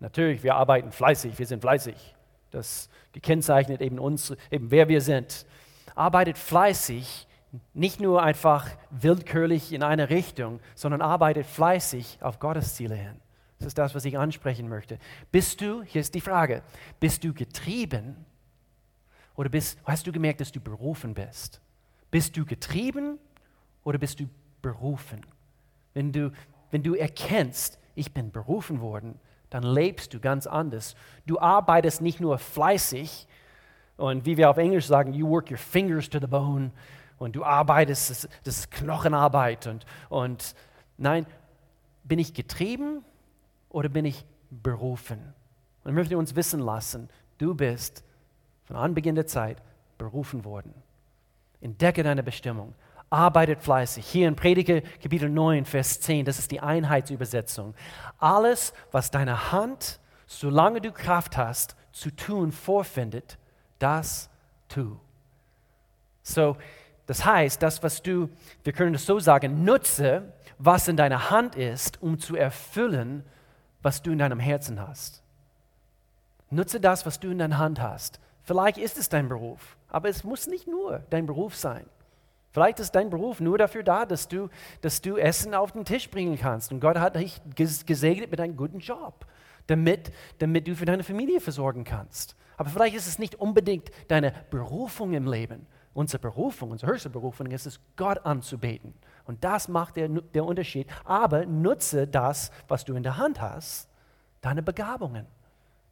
Natürlich, 0.00 0.42
wir 0.42 0.54
arbeiten 0.54 0.92
fleißig, 0.92 1.38
wir 1.38 1.46
sind 1.46 1.60
fleißig. 1.60 2.14
Das 2.50 2.88
gekennzeichnet 3.12 3.80
eben 3.80 3.98
uns, 3.98 4.34
eben 4.50 4.70
wer 4.70 4.88
wir 4.88 5.00
sind. 5.00 5.46
Arbeitet 5.94 6.36
fleißig, 6.36 7.26
nicht 7.72 8.00
nur 8.00 8.22
einfach 8.22 8.68
willkürlich 8.90 9.72
in 9.72 9.82
eine 9.82 10.10
Richtung, 10.10 10.60
sondern 10.74 11.02
arbeitet 11.02 11.46
fleißig 11.46 12.18
auf 12.20 12.38
Gottes 12.38 12.74
Ziele 12.74 12.94
hin. 12.94 13.20
Das 13.58 13.68
ist 13.68 13.78
das, 13.78 13.94
was 13.94 14.04
ich 14.04 14.18
ansprechen 14.18 14.68
möchte. 14.68 14.98
Bist 15.30 15.60
du, 15.60 15.82
hier 15.82 16.00
ist 16.00 16.14
die 16.14 16.20
Frage, 16.20 16.62
bist 17.00 17.24
du 17.24 17.32
getrieben 17.32 18.16
oder 19.36 19.48
bist, 19.48 19.78
hast 19.84 20.06
du 20.06 20.12
gemerkt, 20.12 20.40
dass 20.40 20.52
du 20.52 20.60
berufen 20.60 21.14
bist? 21.14 21.60
Bist 22.10 22.36
du 22.36 22.44
getrieben 22.44 23.18
oder 23.82 23.98
bist 23.98 24.20
du 24.20 24.28
berufen? 24.60 25.24
Wenn 25.94 26.12
du, 26.12 26.32
wenn 26.70 26.82
du 26.82 26.94
erkennst, 26.94 27.78
ich 27.94 28.12
bin 28.12 28.32
berufen 28.32 28.80
worden, 28.80 29.18
dann 29.50 29.62
lebst 29.62 30.12
du 30.12 30.20
ganz 30.20 30.46
anders. 30.46 30.94
Du 31.26 31.38
arbeitest 31.38 32.00
nicht 32.00 32.20
nur 32.20 32.38
fleißig 32.38 33.28
und 33.96 34.26
wie 34.26 34.36
wir 34.36 34.50
auf 34.50 34.56
Englisch 34.56 34.86
sagen, 34.86 35.12
you 35.12 35.28
work 35.28 35.50
your 35.50 35.58
fingers 35.58 36.10
to 36.10 36.18
the 36.18 36.26
bone 36.26 36.72
und 37.18 37.36
du 37.36 37.44
arbeitest, 37.44 38.10
das, 38.10 38.28
das 38.44 38.58
ist 38.58 38.70
Knochenarbeit 38.70 39.66
und, 39.66 39.86
und 40.08 40.54
nein, 40.96 41.26
bin 42.02 42.18
ich 42.18 42.34
getrieben 42.34 43.04
oder 43.70 43.88
bin 43.88 44.04
ich 44.04 44.24
berufen? 44.50 45.34
Und 45.82 45.90
ich 45.90 45.94
möchte 45.94 46.18
uns 46.18 46.34
wissen 46.34 46.60
lassen, 46.60 47.08
du 47.38 47.54
bist 47.54 48.04
von 48.64 48.76
Anbeginn 48.76 49.14
der 49.14 49.26
Zeit 49.26 49.62
berufen 49.98 50.44
worden. 50.44 50.74
Entdecke 51.60 52.02
deine 52.02 52.22
Bestimmung. 52.22 52.74
Arbeitet 53.10 53.62
fleißig. 53.62 54.06
Hier 54.06 54.28
in 54.28 54.36
Prediger 54.36 54.80
Kapitel 54.80 55.28
9, 55.28 55.64
Vers 55.64 56.00
10, 56.00 56.24
das 56.24 56.38
ist 56.38 56.50
die 56.50 56.60
Einheitsübersetzung. 56.60 57.74
Alles, 58.18 58.72
was 58.90 59.10
deine 59.10 59.52
Hand, 59.52 60.00
solange 60.26 60.80
du 60.80 60.90
Kraft 60.90 61.36
hast, 61.36 61.76
zu 61.92 62.10
tun 62.10 62.50
vorfindet, 62.50 63.38
das 63.78 64.28
tu. 64.68 64.98
So, 66.22 66.56
das 67.06 67.24
heißt, 67.24 67.62
das, 67.62 67.82
was 67.82 68.02
du, 68.02 68.28
wir 68.62 68.72
können 68.72 68.94
es 68.94 69.06
so 69.06 69.18
sagen, 69.18 69.64
nutze, 69.64 70.32
was 70.58 70.88
in 70.88 70.96
deiner 70.96 71.30
Hand 71.30 71.56
ist, 71.56 72.00
um 72.02 72.18
zu 72.18 72.36
erfüllen, 72.36 73.24
was 73.82 74.02
du 74.02 74.12
in 74.12 74.18
deinem 74.18 74.40
Herzen 74.40 74.80
hast. 74.80 75.22
Nutze 76.50 76.80
das, 76.80 77.04
was 77.04 77.20
du 77.20 77.30
in 77.30 77.38
deiner 77.38 77.58
Hand 77.58 77.80
hast. 77.80 78.20
Vielleicht 78.42 78.78
ist 78.78 78.98
es 78.98 79.08
dein 79.08 79.28
Beruf, 79.28 79.76
aber 79.88 80.08
es 80.08 80.24
muss 80.24 80.46
nicht 80.46 80.66
nur 80.66 81.02
dein 81.10 81.26
Beruf 81.26 81.56
sein. 81.56 81.86
Vielleicht 82.52 82.78
ist 82.78 82.92
dein 82.92 83.10
Beruf 83.10 83.40
nur 83.40 83.58
dafür 83.58 83.82
da, 83.82 84.06
dass 84.06 84.28
du, 84.28 84.48
dass 84.80 85.00
du 85.00 85.16
Essen 85.16 85.54
auf 85.54 85.72
den 85.72 85.84
Tisch 85.84 86.08
bringen 86.08 86.38
kannst. 86.38 86.70
Und 86.70 86.78
Gott 86.78 86.96
hat 86.96 87.16
dich 87.16 87.40
gesegnet 87.56 88.30
mit 88.30 88.40
einem 88.40 88.56
guten 88.56 88.78
Job, 88.78 89.26
damit, 89.66 90.12
damit 90.38 90.68
du 90.68 90.76
für 90.76 90.84
deine 90.84 91.02
Familie 91.02 91.40
versorgen 91.40 91.82
kannst. 91.82 92.36
Aber 92.56 92.70
vielleicht 92.70 92.94
ist 92.94 93.08
es 93.08 93.18
nicht 93.18 93.34
unbedingt 93.34 93.90
deine 94.06 94.32
Berufung 94.50 95.14
im 95.14 95.26
Leben. 95.26 95.66
Unsere 95.94 96.20
Berufung, 96.20 96.72
unsere 96.72 96.92
höchste 96.92 97.08
Berufung 97.08 97.46
ist 97.46 97.66
es, 97.66 97.80
Gott 97.96 98.26
anzubeten. 98.26 98.92
Und 99.24 99.42
das 99.44 99.68
macht 99.68 99.96
der, 99.96 100.08
der 100.08 100.44
Unterschied. 100.44 100.88
Aber 101.04 101.46
nutze 101.46 102.06
das, 102.06 102.50
was 102.68 102.84
du 102.84 102.94
in 102.94 103.04
der 103.04 103.16
Hand 103.16 103.40
hast, 103.40 103.88
deine 104.40 104.62
Begabungen, 104.62 105.26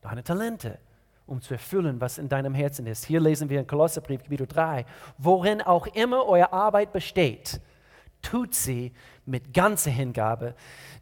deine 0.00 0.24
Talente, 0.24 0.78
um 1.26 1.40
zu 1.40 1.54
erfüllen, 1.54 2.00
was 2.00 2.18
in 2.18 2.28
deinem 2.28 2.52
Herzen 2.52 2.86
ist. 2.86 3.04
Hier 3.04 3.20
lesen 3.20 3.48
wir 3.48 3.60
in 3.60 3.66
Kolosserbrief 3.66 4.24
Kapitel 4.24 4.46
3, 4.46 4.84
worin 5.18 5.62
auch 5.62 5.86
immer 5.86 6.26
eure 6.26 6.52
Arbeit 6.52 6.92
besteht, 6.92 7.60
tut 8.20 8.54
sie 8.54 8.92
mit 9.24 9.54
ganzer 9.54 9.90
Hingabe, 9.90 10.54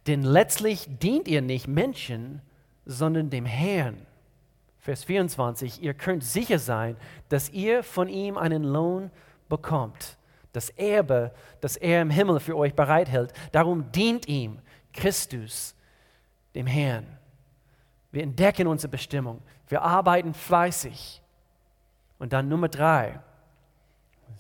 denn 0.07 0.23
letztlich 0.23 0.87
dient 0.99 1.27
ihr 1.27 1.43
nicht 1.43 1.69
Menschen, 1.69 2.43
sondern 2.85 3.31
dem 3.31 3.47
Herrn. 3.47 4.07
Vers 4.81 5.05
24, 5.05 5.83
ihr 5.83 5.95
könnt 5.95 6.25
sicher 6.25 6.59
sein, 6.59 6.97
dass 7.29 7.51
ihr 7.51 7.83
von 7.83 8.09
ihm 8.09 8.39
einen 8.39 8.65
Lohn 8.65 9.11
bekommt. 9.49 10.17
Das 10.53 10.71
Erbe, 10.71 11.33
das 11.61 11.77
er 11.77 12.03
im 12.03 12.11
Himmel 12.11 12.41
für 12.41 12.57
euch 12.57 12.75
bereithält. 12.75 13.33
Darum 13.53 13.93
dient 13.93 14.27
ihm 14.27 14.59
Christus, 14.93 15.77
dem 16.55 16.67
Herrn. 16.67 17.07
Wir 18.11 18.23
entdecken 18.23 18.67
unsere 18.67 18.91
Bestimmung. 18.91 19.41
Wir 19.69 19.83
arbeiten 19.83 20.35
fleißig. 20.35 21.23
Und 22.19 22.33
dann 22.33 22.49
Nummer 22.49 22.69
drei. 22.69 23.21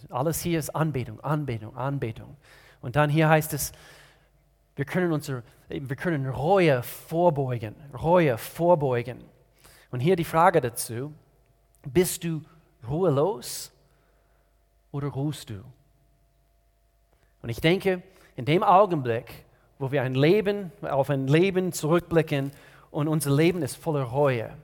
Alles 0.08 0.40
hier 0.40 0.58
ist 0.58 0.70
Anbetung, 0.70 1.20
Anbetung, 1.20 1.76
Anbetung. 1.76 2.36
Und 2.80 2.96
dann 2.96 3.10
hier 3.10 3.28
heißt 3.28 3.52
es, 3.52 3.72
wir 4.74 4.86
können, 4.86 5.12
unsere, 5.12 5.42
wir 5.68 5.96
können 5.96 6.26
Reue 6.26 6.82
vorbeugen, 6.82 7.74
Reue 7.92 8.38
vorbeugen. 8.38 9.22
Und 9.90 10.00
hier 10.00 10.16
die 10.16 10.24
Frage 10.24 10.60
dazu, 10.60 11.12
bist 11.82 12.24
du 12.24 12.42
ruhelos 12.88 13.72
oder 14.92 15.08
ruhst 15.08 15.50
du? 15.50 15.62
Und 17.42 17.48
ich 17.48 17.60
denke, 17.60 18.02
in 18.36 18.44
dem 18.44 18.62
Augenblick, 18.62 19.44
wo 19.78 19.90
wir 19.90 20.02
ein 20.02 20.14
Leben, 20.14 20.72
auf 20.82 21.10
ein 21.10 21.26
Leben 21.26 21.72
zurückblicken 21.72 22.52
und 22.90 23.08
unser 23.08 23.34
Leben 23.34 23.62
ist 23.62 23.76
voller 23.76 24.02
Reue, 24.02 24.56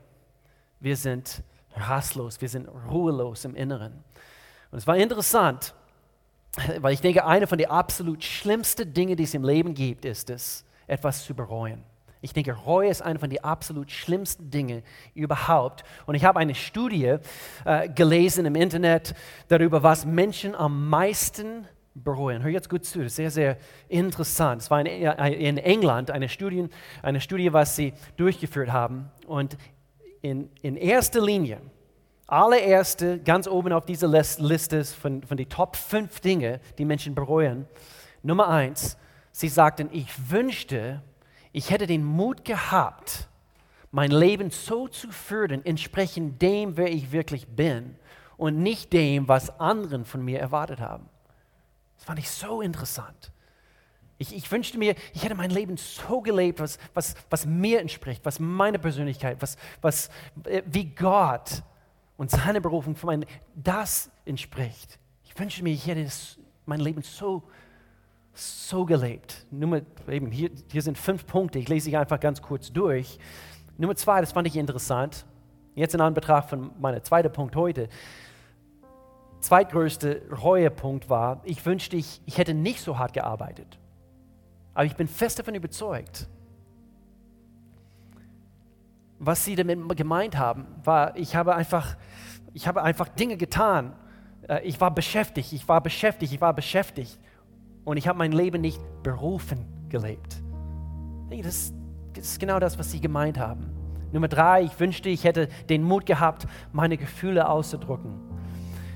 wir 0.81 0.97
sind 0.97 1.43
rastlos, 1.75 2.41
wir 2.41 2.49
sind 2.49 2.69
ruhelos 2.91 3.45
im 3.45 3.55
Inneren. 3.55 4.05
Und 4.71 4.79
es 4.79 4.87
war 4.87 4.97
interessant, 4.97 5.75
weil 6.81 6.93
ich 6.95 7.01
denke, 7.01 7.25
eine 7.25 7.47
von 7.47 7.59
den 7.59 7.71
absolut 7.71 8.23
schlimmsten 8.23 8.93
Dingen, 8.93 9.17
die 9.17 9.25
es 9.25 9.35
im 9.35 9.45
Leben 9.45 9.75
gibt, 9.75 10.05
ist 10.05 10.31
es, 10.31 10.65
etwas 10.87 11.25
zu 11.25 11.35
bereuen. 11.35 11.83
Ich 12.27 12.33
denke, 12.33 12.55
Reue 12.55 12.91
ist 12.91 13.03
eine 13.03 13.21
von 13.21 13.31
den 13.31 13.45
absolut 13.45 13.89
schlimmsten 13.89 14.51
Dingen 14.51 14.83
überhaupt. 15.15 15.85
Und 16.07 16.17
ich 16.17 16.25
habe 16.25 16.41
eine 16.41 16.57
Studie 16.57 17.19
äh, 17.65 17.89
gelesen 17.89 18.47
im 18.47 18.57
Internet 18.57 19.15
darüber, 19.47 19.85
was 19.85 20.05
Menschen 20.05 20.57
am 20.57 20.89
meisten 20.89 21.69
bereuen. 21.95 22.43
Hör 22.43 22.51
jetzt 22.51 22.69
gut 22.69 22.85
zu, 22.85 22.99
das 22.99 23.12
ist 23.12 23.17
sehr, 23.17 23.31
sehr 23.31 23.59
interessant. 23.89 24.62
Es 24.62 24.73
war 24.73 24.81
in, 24.81 24.89
in 24.89 25.57
England 25.57 26.11
eine 26.11 26.29
Studie, 26.29 26.69
eine 27.01 27.21
Studie, 27.21 27.53
was 27.53 27.77
sie 27.77 27.93
durchgeführt 28.17 28.73
haben. 28.73 29.09
Und 29.29 29.57
in, 30.21 30.51
in 30.62 30.77
erster 30.77 31.21
Linie, 31.21 31.61
allererste, 32.27 33.21
ganz 33.21 33.47
oben 33.47 33.73
auf 33.73 33.87
dieser 33.87 34.09
Liste 34.09 34.85
von, 34.85 35.23
von 35.23 35.37
den 35.37 35.49
Top 35.49 35.77
5 35.77 36.19
Dinge, 36.19 36.59
die 36.77 36.85
Menschen 36.85 37.15
bereuen, 37.15 37.67
Nummer 38.25 38.49
eins, 38.49 38.99
sie 39.31 39.47
sagten, 39.47 39.91
ich 39.93 40.09
wünschte, 40.29 41.03
ich 41.57 41.71
hätte 41.71 41.87
den 41.87 42.05
Mut 42.05 42.45
gehabt, 42.45 43.29
mein 43.90 44.11
Leben 44.11 44.51
so 44.51 44.88
zu 44.88 45.11
führen, 45.11 45.64
entsprechend 45.64 46.42
dem, 46.42 46.77
wer 46.77 46.92
ich 46.92 47.12
wirklich 47.12 47.49
bin 47.49 47.97
und 48.37 48.62
nicht 48.62 48.92
dem, 48.92 49.27
was 49.27 49.59
anderen 49.59 50.05
von 50.05 50.23
mir 50.23 50.38
erwartet 50.38 50.81
haben. 50.81 51.09
Das 51.97 52.05
fand 52.05 52.19
ich 52.19 52.29
so 52.29 52.61
interessant. 52.61 53.33
Ich, 54.19 54.37
ich, 54.37 54.53
wünschte 54.53 54.77
mir, 54.77 54.97
ich 55.14 55.25
hätte 55.25 55.35
mein 55.35 55.49
Leben 55.49 55.79
so 55.79 56.21
gelebt, 56.21 56.61
was, 56.61 56.79
was, 56.92 57.14
was 57.31 57.47
mir 57.47 57.81
entspricht, 57.81 58.27
was 58.27 58.38
meine 58.38 58.79
Persönlichkeit, 58.79 59.38
was, 59.40 59.57
was, 59.81 60.11
äh, 60.45 60.61
wie 60.66 60.85
Gott 60.85 61.62
und 62.19 62.31
seine 62.31 62.61
Berufung 62.61 62.97
für 62.97 63.07
mein, 63.07 63.25
das 63.55 64.11
entspricht. 64.27 64.99
Ich 65.25 65.38
wünschte 65.38 65.62
mir, 65.62 65.73
ich 65.73 65.87
hätte 65.87 66.07
mein 66.66 66.81
Leben 66.81 67.01
so 67.01 67.45
so 68.37 68.85
gelebt. 68.85 69.46
Nummer, 69.51 69.81
eben, 70.09 70.31
hier, 70.31 70.51
hier 70.70 70.83
sind 70.83 70.99
fünf 70.99 71.27
Punkte, 71.27 71.59
ich 71.59 71.68
lese 71.68 71.87
sie 71.87 71.96
einfach 71.96 72.20
ganz 72.20 72.42
kurz 72.42 72.72
durch. 72.72 73.18
Nummer 73.79 73.96
zwei, 73.96 74.20
das 74.20 74.33
fand 74.33 74.46
ich 74.46 74.57
interessant. 74.57 75.25
Jetzt 75.75 75.94
in 75.94 76.01
Anbetracht 76.01 76.49
von 76.51 76.70
meinem 76.79 77.03
zweiten 77.03 77.33
Punkt 77.33 77.57
heute. 77.57 77.88
Zweitgrößte 79.40 80.22
Reuepunkt 80.42 81.09
war, 81.09 81.40
ich 81.44 81.64
wünschte, 81.64 81.96
ich, 81.96 82.20
ich 82.27 82.38
hätte 82.38 82.55
nicht 82.55 82.81
so 82.81 82.99
hart 82.99 83.12
gearbeitet. 83.12 83.79
Aber 84.75 84.85
ich 84.85 84.96
bin 84.96 85.09
fest 85.09 85.38
davon 85.38 85.55
überzeugt, 85.55 86.29
was 89.18 89.44
sie 89.44 89.55
damit 89.55 89.96
gemeint 89.96 90.37
haben, 90.37 90.66
war, 90.85 91.16
ich 91.16 91.37
habe 91.37 91.55
einfach, 91.55 91.96
ich 92.53 92.68
habe 92.68 92.83
einfach 92.83 93.09
Dinge 93.09 93.38
getan. 93.38 93.94
Äh, 94.46 94.62
ich 94.62 94.79
war 94.81 94.90
beschäftigt, 94.90 95.55
ich 95.55 95.66
war 95.68 95.81
beschäftigt, 95.81 96.33
ich 96.33 96.40
war 96.40 96.53
beschäftigt 96.53 97.18
und 97.87 97.96
ich 97.96 98.09
habe 98.09 98.18
mein 98.18 98.33
Leben 98.33 98.61
nicht 98.61 98.81
berufen 99.03 99.64
gelebt. 99.88 100.42
Das, 101.42 101.72
ist 102.14 102.40
genau 102.40 102.59
das, 102.59 102.79
was 102.79 102.90
sie 102.90 103.01
gemeint 103.01 103.38
haben. 103.38 103.70
Nummer 104.12 104.29
drei, 104.29 104.62
ich 104.62 104.79
wünschte, 104.81 105.09
ich 105.09 105.25
hätte 105.25 105.49
den 105.68 105.83
Mut 105.83 106.05
gehabt, 106.05 106.46
meine 106.72 106.96
Gefühle 106.96 107.49
auszudrücken. 107.49 108.12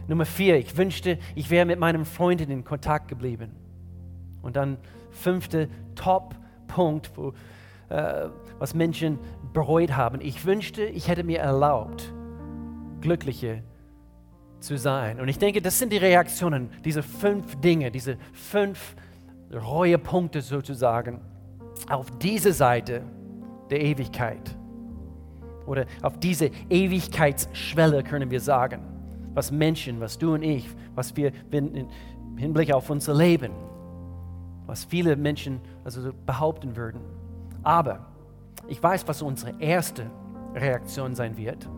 Nummer 0.09 0.24
vier, 0.24 0.59
ich 0.59 0.76
wünschte, 0.76 1.18
ich 1.37 1.50
wäre 1.50 1.66
mit 1.66 1.79
meinem 1.79 2.05
Freundin 2.05 2.50
in 2.50 2.64
Kontakt 2.64 3.09
geblieben. 3.09 3.53
Und 4.42 4.57
dann 4.57 4.76
fünfte 5.11 5.68
Top-Punkt, 5.94 7.12
äh, 7.90 8.29
was 8.59 8.74
Menschen 8.74 9.18
bereut 9.53 9.96
haben. 9.96 10.20
Ich 10.20 10.44
wünschte, 10.44 10.83
ich 10.83 11.07
hätte 11.07 11.22
mir 11.22 11.38
erlaubt, 11.38 12.12
glückliche 13.00 13.62
zu 14.61 14.79
sein. 14.79 15.20
Und 15.20 15.29
ich 15.29 15.38
denke, 15.38 15.61
das 15.61 15.79
sind 15.79 15.92
die 15.92 15.96
Reaktionen, 15.96 16.70
diese 16.85 17.03
fünf 17.03 17.57
Dinge, 17.61 17.90
diese 17.90 18.16
fünf 18.33 18.94
Reuepunkte 19.53 20.42
sozusagen, 20.42 21.20
auf 21.88 22.11
diese 22.18 22.53
Seite 22.53 23.03
der 23.70 23.81
Ewigkeit. 23.81 24.57
Oder 25.66 25.87
auf 26.03 26.18
diese 26.18 26.51
Ewigkeitsschwelle 26.68 28.03
können 28.03 28.31
wir 28.31 28.40
sagen, 28.40 28.83
was 29.35 29.51
Menschen, 29.51 30.01
was 30.01 30.18
du 30.18 30.35
und 30.35 30.42
ich, 30.42 30.68
was 30.94 31.16
wir 31.16 31.33
im 31.51 31.88
Hinblick 32.37 32.73
auf 32.73 32.90
unser 32.90 33.14
Leben, 33.14 33.53
was 34.66 34.85
viele 34.85 35.16
Menschen 35.16 35.61
also 35.85 36.12
behaupten 36.27 36.77
würden. 36.77 37.01
Aber 37.62 38.07
ich 38.68 38.83
weiß, 38.83 39.07
was 39.07 39.23
unsere 39.23 39.55
erste 39.61 40.11
Reaktion 40.55 41.14
sein 41.14 41.37
wird 41.37 41.68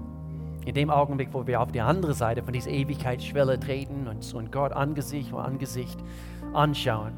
in 0.64 0.74
dem 0.74 0.90
Augenblick, 0.90 1.28
wo 1.32 1.46
wir 1.46 1.60
auf 1.60 1.72
die 1.72 1.80
andere 1.80 2.14
Seite 2.14 2.42
von 2.42 2.52
dieser 2.52 2.70
Ewigkeitsschwelle 2.70 3.58
treten 3.58 4.06
und, 4.06 4.22
so 4.22 4.40
Gott 4.50 4.72
Angesicht 4.72 5.30
vor 5.30 5.44
Angesicht 5.44 5.98
anschauen, 6.52 7.12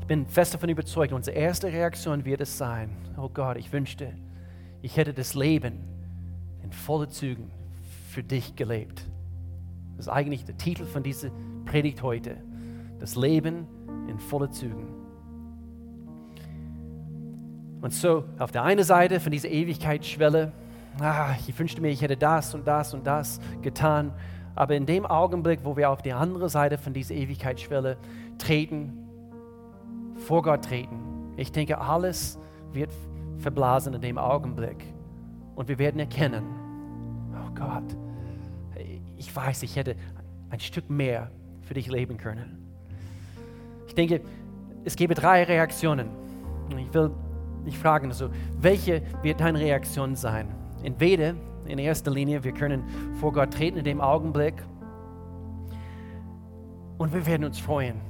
ich 0.00 0.06
bin 0.06 0.26
fest 0.26 0.54
davon 0.54 0.70
überzeugt, 0.70 1.12
unsere 1.12 1.36
erste 1.36 1.66
Reaktion 1.66 2.24
wird 2.24 2.40
es 2.40 2.56
sein, 2.56 2.90
oh 3.18 3.28
Gott, 3.28 3.58
ich 3.58 3.72
wünschte, 3.72 4.14
ich 4.80 4.96
hätte 4.96 5.12
das 5.12 5.34
Leben 5.34 5.80
in 6.62 6.72
vollen 6.72 7.10
Zügen 7.10 7.50
für 8.10 8.22
dich 8.22 8.56
gelebt. 8.56 9.04
Das 9.96 10.06
ist 10.06 10.12
eigentlich 10.12 10.44
der 10.44 10.56
Titel 10.56 10.84
von 10.84 11.02
dieser 11.02 11.30
Predigt 11.66 12.02
heute. 12.02 12.36
Das 13.00 13.16
Leben 13.16 13.66
in 14.08 14.18
vollen 14.18 14.52
Zügen. 14.52 14.86
Und 17.80 17.92
so 17.92 18.24
auf 18.38 18.50
der 18.50 18.62
einen 18.64 18.84
Seite 18.84 19.20
von 19.20 19.32
dieser 19.32 19.48
Ewigkeitsschwelle 19.48 20.52
ah, 21.00 21.34
ich 21.46 21.58
wünschte 21.58 21.80
mir, 21.80 21.88
ich 21.88 22.02
hätte 22.02 22.16
das 22.16 22.54
und 22.54 22.66
das 22.66 22.94
und 22.94 23.06
das 23.06 23.40
getan. 23.62 24.12
Aber 24.54 24.74
in 24.74 24.86
dem 24.86 25.06
Augenblick, 25.06 25.60
wo 25.64 25.76
wir 25.76 25.90
auf 25.90 26.02
die 26.02 26.12
andere 26.12 26.48
Seite 26.48 26.78
von 26.78 26.92
dieser 26.92 27.14
Ewigkeitsschwelle 27.14 27.96
treten, 28.38 28.92
vor 30.16 30.42
Gott 30.42 30.64
treten, 30.64 30.98
ich 31.36 31.52
denke, 31.52 31.80
alles 31.80 32.38
wird 32.72 32.90
verblasen 33.38 33.94
in 33.94 34.00
dem 34.00 34.18
Augenblick. 34.18 34.84
Und 35.54 35.68
wir 35.68 35.78
werden 35.78 36.00
erkennen, 36.00 36.44
oh 37.34 37.54
Gott, 37.54 37.96
ich 39.16 39.34
weiß, 39.34 39.62
ich 39.62 39.76
hätte 39.76 39.96
ein 40.50 40.60
Stück 40.60 40.88
mehr 40.90 41.30
für 41.62 41.74
dich 41.74 41.88
leben 41.88 42.16
können. 42.16 42.66
Ich 43.86 43.94
denke, 43.94 44.20
es 44.84 44.96
gäbe 44.96 45.14
drei 45.14 45.44
Reaktionen. 45.44 46.08
Ich 46.76 46.92
will 46.94 47.10
dich 47.66 47.78
fragen, 47.78 48.08
also, 48.08 48.30
welche 48.60 49.02
wird 49.22 49.40
deine 49.40 49.58
Reaktion 49.58 50.16
sein? 50.16 50.48
Entweder, 50.82 51.34
in 51.68 51.78
erster 51.78 52.10
Linie. 52.10 52.42
Wir 52.42 52.52
können 52.52 52.84
vor 53.20 53.32
Gott 53.32 53.52
treten 53.52 53.78
in 53.78 53.84
dem 53.84 54.00
Augenblick. 54.00 54.54
Und 56.96 57.12
wir 57.12 57.24
werden 57.26 57.44
uns 57.44 57.58
freuen. 57.58 58.00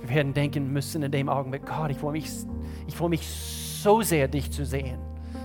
Wir 0.00 0.08
werden 0.10 0.34
denken 0.34 0.72
müssen 0.72 1.02
in 1.02 1.12
dem 1.12 1.28
Augenblick, 1.28 1.64
Gott, 1.66 1.90
ich 1.90 1.98
freue 1.98 2.12
mich, 2.12 2.28
ich 2.86 2.94
freue 2.94 3.08
mich 3.08 3.26
so 3.26 4.02
sehr, 4.02 4.28
dich 4.28 4.50
zu 4.50 4.64
sehen. 4.64 4.98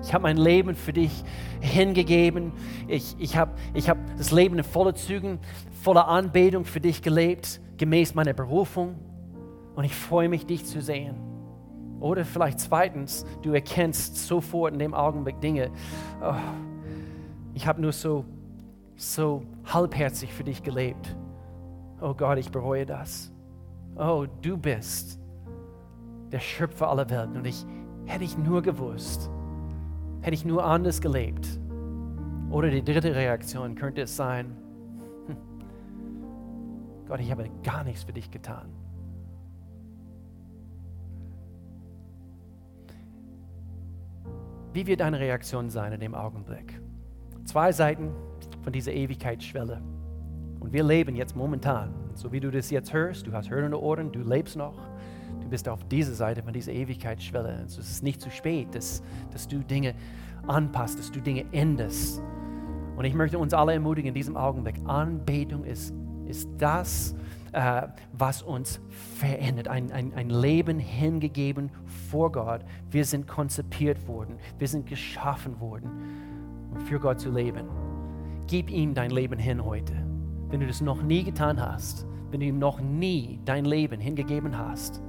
Ich 0.03 0.13
habe 0.13 0.23
mein 0.23 0.37
Leben 0.37 0.75
für 0.75 0.93
dich 0.93 1.23
hingegeben. 1.59 2.51
Ich, 2.87 3.15
ich 3.19 3.37
habe 3.37 3.51
ich 3.73 3.87
hab 3.87 3.97
das 4.17 4.31
Leben 4.31 4.57
in 4.57 4.63
vollen 4.63 4.95
Zügen, 4.95 5.39
voller 5.83 6.07
Anbetung 6.07 6.65
für 6.65 6.81
dich 6.81 7.01
gelebt, 7.01 7.61
gemäß 7.77 8.15
meiner 8.15 8.33
Berufung. 8.33 8.95
Und 9.75 9.83
ich 9.83 9.95
freue 9.95 10.27
mich, 10.27 10.45
dich 10.45 10.65
zu 10.65 10.81
sehen. 10.81 11.30
Oder 12.01 12.25
vielleicht 12.25 12.59
zweitens, 12.59 13.25
du 13.43 13.53
erkennst 13.53 14.17
sofort 14.27 14.73
in 14.73 14.79
dem 14.79 14.93
Augenblick 14.93 15.39
Dinge. 15.39 15.71
Oh, 16.21 16.33
ich 17.53 17.67
habe 17.67 17.79
nur 17.79 17.91
so, 17.91 18.25
so 18.95 19.43
halbherzig 19.65 20.33
für 20.33 20.43
dich 20.43 20.63
gelebt. 20.63 21.15
Oh 22.01 22.15
Gott, 22.15 22.39
ich 22.39 22.51
bereue 22.51 22.85
das. 22.85 23.31
Oh, 23.95 24.25
du 24.41 24.57
bist 24.57 25.19
der 26.31 26.39
Schöpfer 26.39 26.89
aller 26.89 27.09
Welten. 27.09 27.37
Und 27.37 27.45
ich 27.45 27.65
hätte 28.05 28.23
ich 28.23 28.35
nur 28.37 28.63
gewusst, 28.63 29.29
hätte 30.21 30.33
ich 30.33 30.43
nur 30.43 30.65
anders 30.65 31.01
gelebt. 31.01 31.47
Oder 32.49 32.71
die 32.71 32.83
dritte 32.83 33.13
Reaktion 33.15 33.75
könnte 33.75 34.01
es 34.01 34.15
sein, 34.15 34.57
hm, 35.27 35.37
Gott, 37.07 37.19
ich 37.19 37.31
habe 37.31 37.49
gar 37.63 37.83
nichts 37.83 38.03
für 38.03 38.13
dich 38.13 38.31
getan. 38.31 38.80
Wie 44.73 44.87
wird 44.87 45.01
deine 45.01 45.19
Reaktion 45.19 45.69
sein 45.69 45.91
in 45.91 45.99
dem 45.99 46.15
Augenblick? 46.15 46.79
Zwei 47.43 47.73
Seiten 47.73 48.11
von 48.63 48.71
dieser 48.71 48.93
Ewigkeitsschwelle. 48.93 49.81
Und 50.61 50.71
wir 50.71 50.83
leben 50.83 51.15
jetzt 51.15 51.35
momentan, 51.35 51.93
so 52.13 52.31
wie 52.31 52.39
du 52.39 52.51
das 52.51 52.69
jetzt 52.69 52.93
hörst, 52.93 53.27
du 53.27 53.33
hast 53.33 53.49
hörende 53.49 53.81
Ohren, 53.81 54.13
du 54.13 54.19
lebst 54.19 54.55
noch, 54.55 54.79
du 55.41 55.49
bist 55.49 55.67
auf 55.67 55.83
dieser 55.89 56.13
Seite 56.13 56.41
von 56.41 56.53
dieser 56.53 56.71
Ewigkeitsschwelle. 56.71 57.49
Also 57.49 57.81
es 57.81 57.89
ist 57.89 58.03
nicht 58.03 58.21
zu 58.21 58.31
spät, 58.31 58.73
dass, 58.73 59.03
dass 59.31 59.45
du 59.45 59.59
Dinge 59.59 59.93
anpasst, 60.47 60.99
dass 60.99 61.11
du 61.11 61.19
Dinge 61.19 61.43
änderst. 61.51 62.21
Und 62.95 63.03
ich 63.03 63.13
möchte 63.13 63.39
uns 63.39 63.53
alle 63.53 63.73
ermutigen 63.73 64.09
in 64.09 64.13
diesem 64.13 64.37
Augenblick, 64.37 64.75
Anbetung 64.85 65.65
ist, 65.65 65.93
ist 66.27 66.47
das, 66.57 67.13
äh, 67.53 67.83
was 68.13 68.41
uns 68.41 68.79
verändert. 69.17 69.67
Ein, 69.67 69.91
ein, 69.91 70.13
ein 70.13 70.29
Leben 70.29 70.79
hingegeben 70.79 71.71
vor 72.09 72.31
Gott. 72.31 72.61
Wir 72.89 73.05
sind 73.05 73.27
konzipiert 73.27 74.07
worden. 74.07 74.37
Wir 74.57 74.67
sind 74.67 74.87
geschaffen 74.87 75.59
worden, 75.59 75.89
um 76.73 76.81
für 76.81 76.99
Gott 76.99 77.19
zu 77.19 77.31
leben. 77.31 77.67
Gib 78.47 78.69
ihm 78.69 78.93
dein 78.93 79.11
Leben 79.11 79.39
hin 79.39 79.63
heute. 79.63 79.93
Wenn 80.49 80.59
du 80.59 80.67
das 80.67 80.81
noch 80.81 81.01
nie 81.01 81.23
getan 81.23 81.59
hast, 81.59 82.05
wenn 82.31 82.39
du 82.39 82.45
ihm 82.45 82.59
noch 82.59 82.81
nie 82.81 83.39
dein 83.45 83.65
Leben 83.65 83.99
hingegeben 83.99 84.57
hast, 84.57 85.01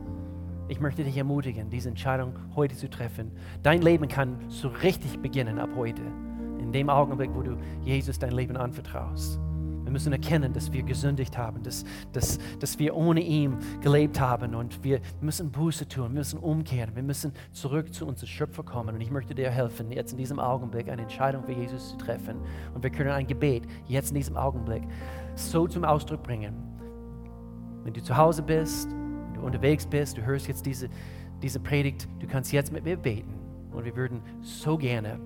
ich 0.69 0.81
möchte 0.81 1.05
dich 1.05 1.17
ermutigen, 1.17 1.71
diese 1.71 1.89
Entscheidung 1.89 2.35
heute 2.55 2.77
zu 2.77 2.89
treffen. 2.89 3.33
Dein 3.63 3.83
Leben 3.83 4.09
kann 4.09 4.39
so 4.49 4.69
richtig 4.69 5.21
beginnen 5.21 5.59
ab 5.59 5.71
heute, 5.77 6.03
in 6.59 6.73
dem 6.73 6.89
Augenblick, 6.89 7.31
wo 7.35 7.43
du 7.43 7.57
Jesus 7.83 8.19
dein 8.19 8.33
Leben 8.33 8.57
anvertraust. 8.57 9.41
Wir 9.85 9.91
müssen 9.91 10.13
erkennen, 10.13 10.53
dass 10.53 10.73
wir 10.73 10.83
gesündigt 10.83 11.37
haben, 11.37 11.63
dass, 11.63 11.85
dass, 12.13 12.39
dass 12.61 12.79
wir 12.79 12.95
ohne 12.97 13.21
ihn 13.21 13.57
gelebt 13.81 14.21
haben 14.21 14.55
und 14.55 14.83
wir 14.85 15.01
müssen 15.21 15.51
Buße 15.51 15.89
tun, 15.89 16.13
wir 16.13 16.21
müssen 16.21 16.39
umkehren, 16.39 16.95
wir 16.95 17.03
müssen 17.03 17.33
zurück 17.53 17.93
zu 17.93 18.07
unserem 18.07 18.29
Schöpfer 18.29 18.63
kommen. 18.63 18.95
Und 18.95 19.01
ich 19.01 19.11
möchte 19.11 19.35
dir 19.35 19.51
helfen, 19.51 19.91
jetzt 19.91 20.13
in 20.13 20.19
diesem 20.19 20.39
Augenblick 20.39 20.89
eine 20.89 21.03
Entscheidung 21.03 21.45
für 21.45 21.53
Jesus 21.53 21.91
zu 21.91 21.97
treffen. 21.97 22.37
Und 22.75 22.83
wir 22.83 22.91
können 22.91 23.11
ein 23.11 23.27
Gebet 23.27 23.65
jetzt 23.87 24.11
in 24.11 24.17
diesem 24.17 24.37
Augenblick 24.37 24.83
so 25.35 25.67
zum 25.67 25.85
Ausdruck 25.85 26.23
bringen. 26.23 26.55
Wenn 27.85 27.93
du 27.93 28.03
zu 28.03 28.17
Hause 28.17 28.43
bist, 28.43 28.89
wenn 28.91 29.35
du 29.35 29.41
unterwegs 29.41 29.87
bist, 29.87 30.17
du 30.17 30.23
hörst 30.25 30.47
jetzt 30.47 30.65
diese, 30.65 30.89
diese 31.43 31.59
Predigt, 31.59 32.09
du 32.21 32.27
kannst 32.27 32.53
jetzt 32.53 32.73
mit 32.73 32.85
mir 32.85 32.97
beten. 32.97 33.35
Und 33.73 33.85
wir 33.85 33.97
würden 33.97 34.21
so 34.43 34.77
gerne 34.77 35.19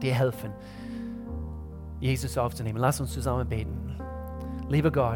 dir 0.00 0.14
helfen, 0.14 0.52
Jesus 2.00 2.36
aufzunehmen. 2.38 2.78
Lass 2.78 3.00
uns 3.00 3.12
zusammen 3.12 3.48
beten. 3.48 3.96
Lieber 4.68 4.90
Gott, 4.90 5.14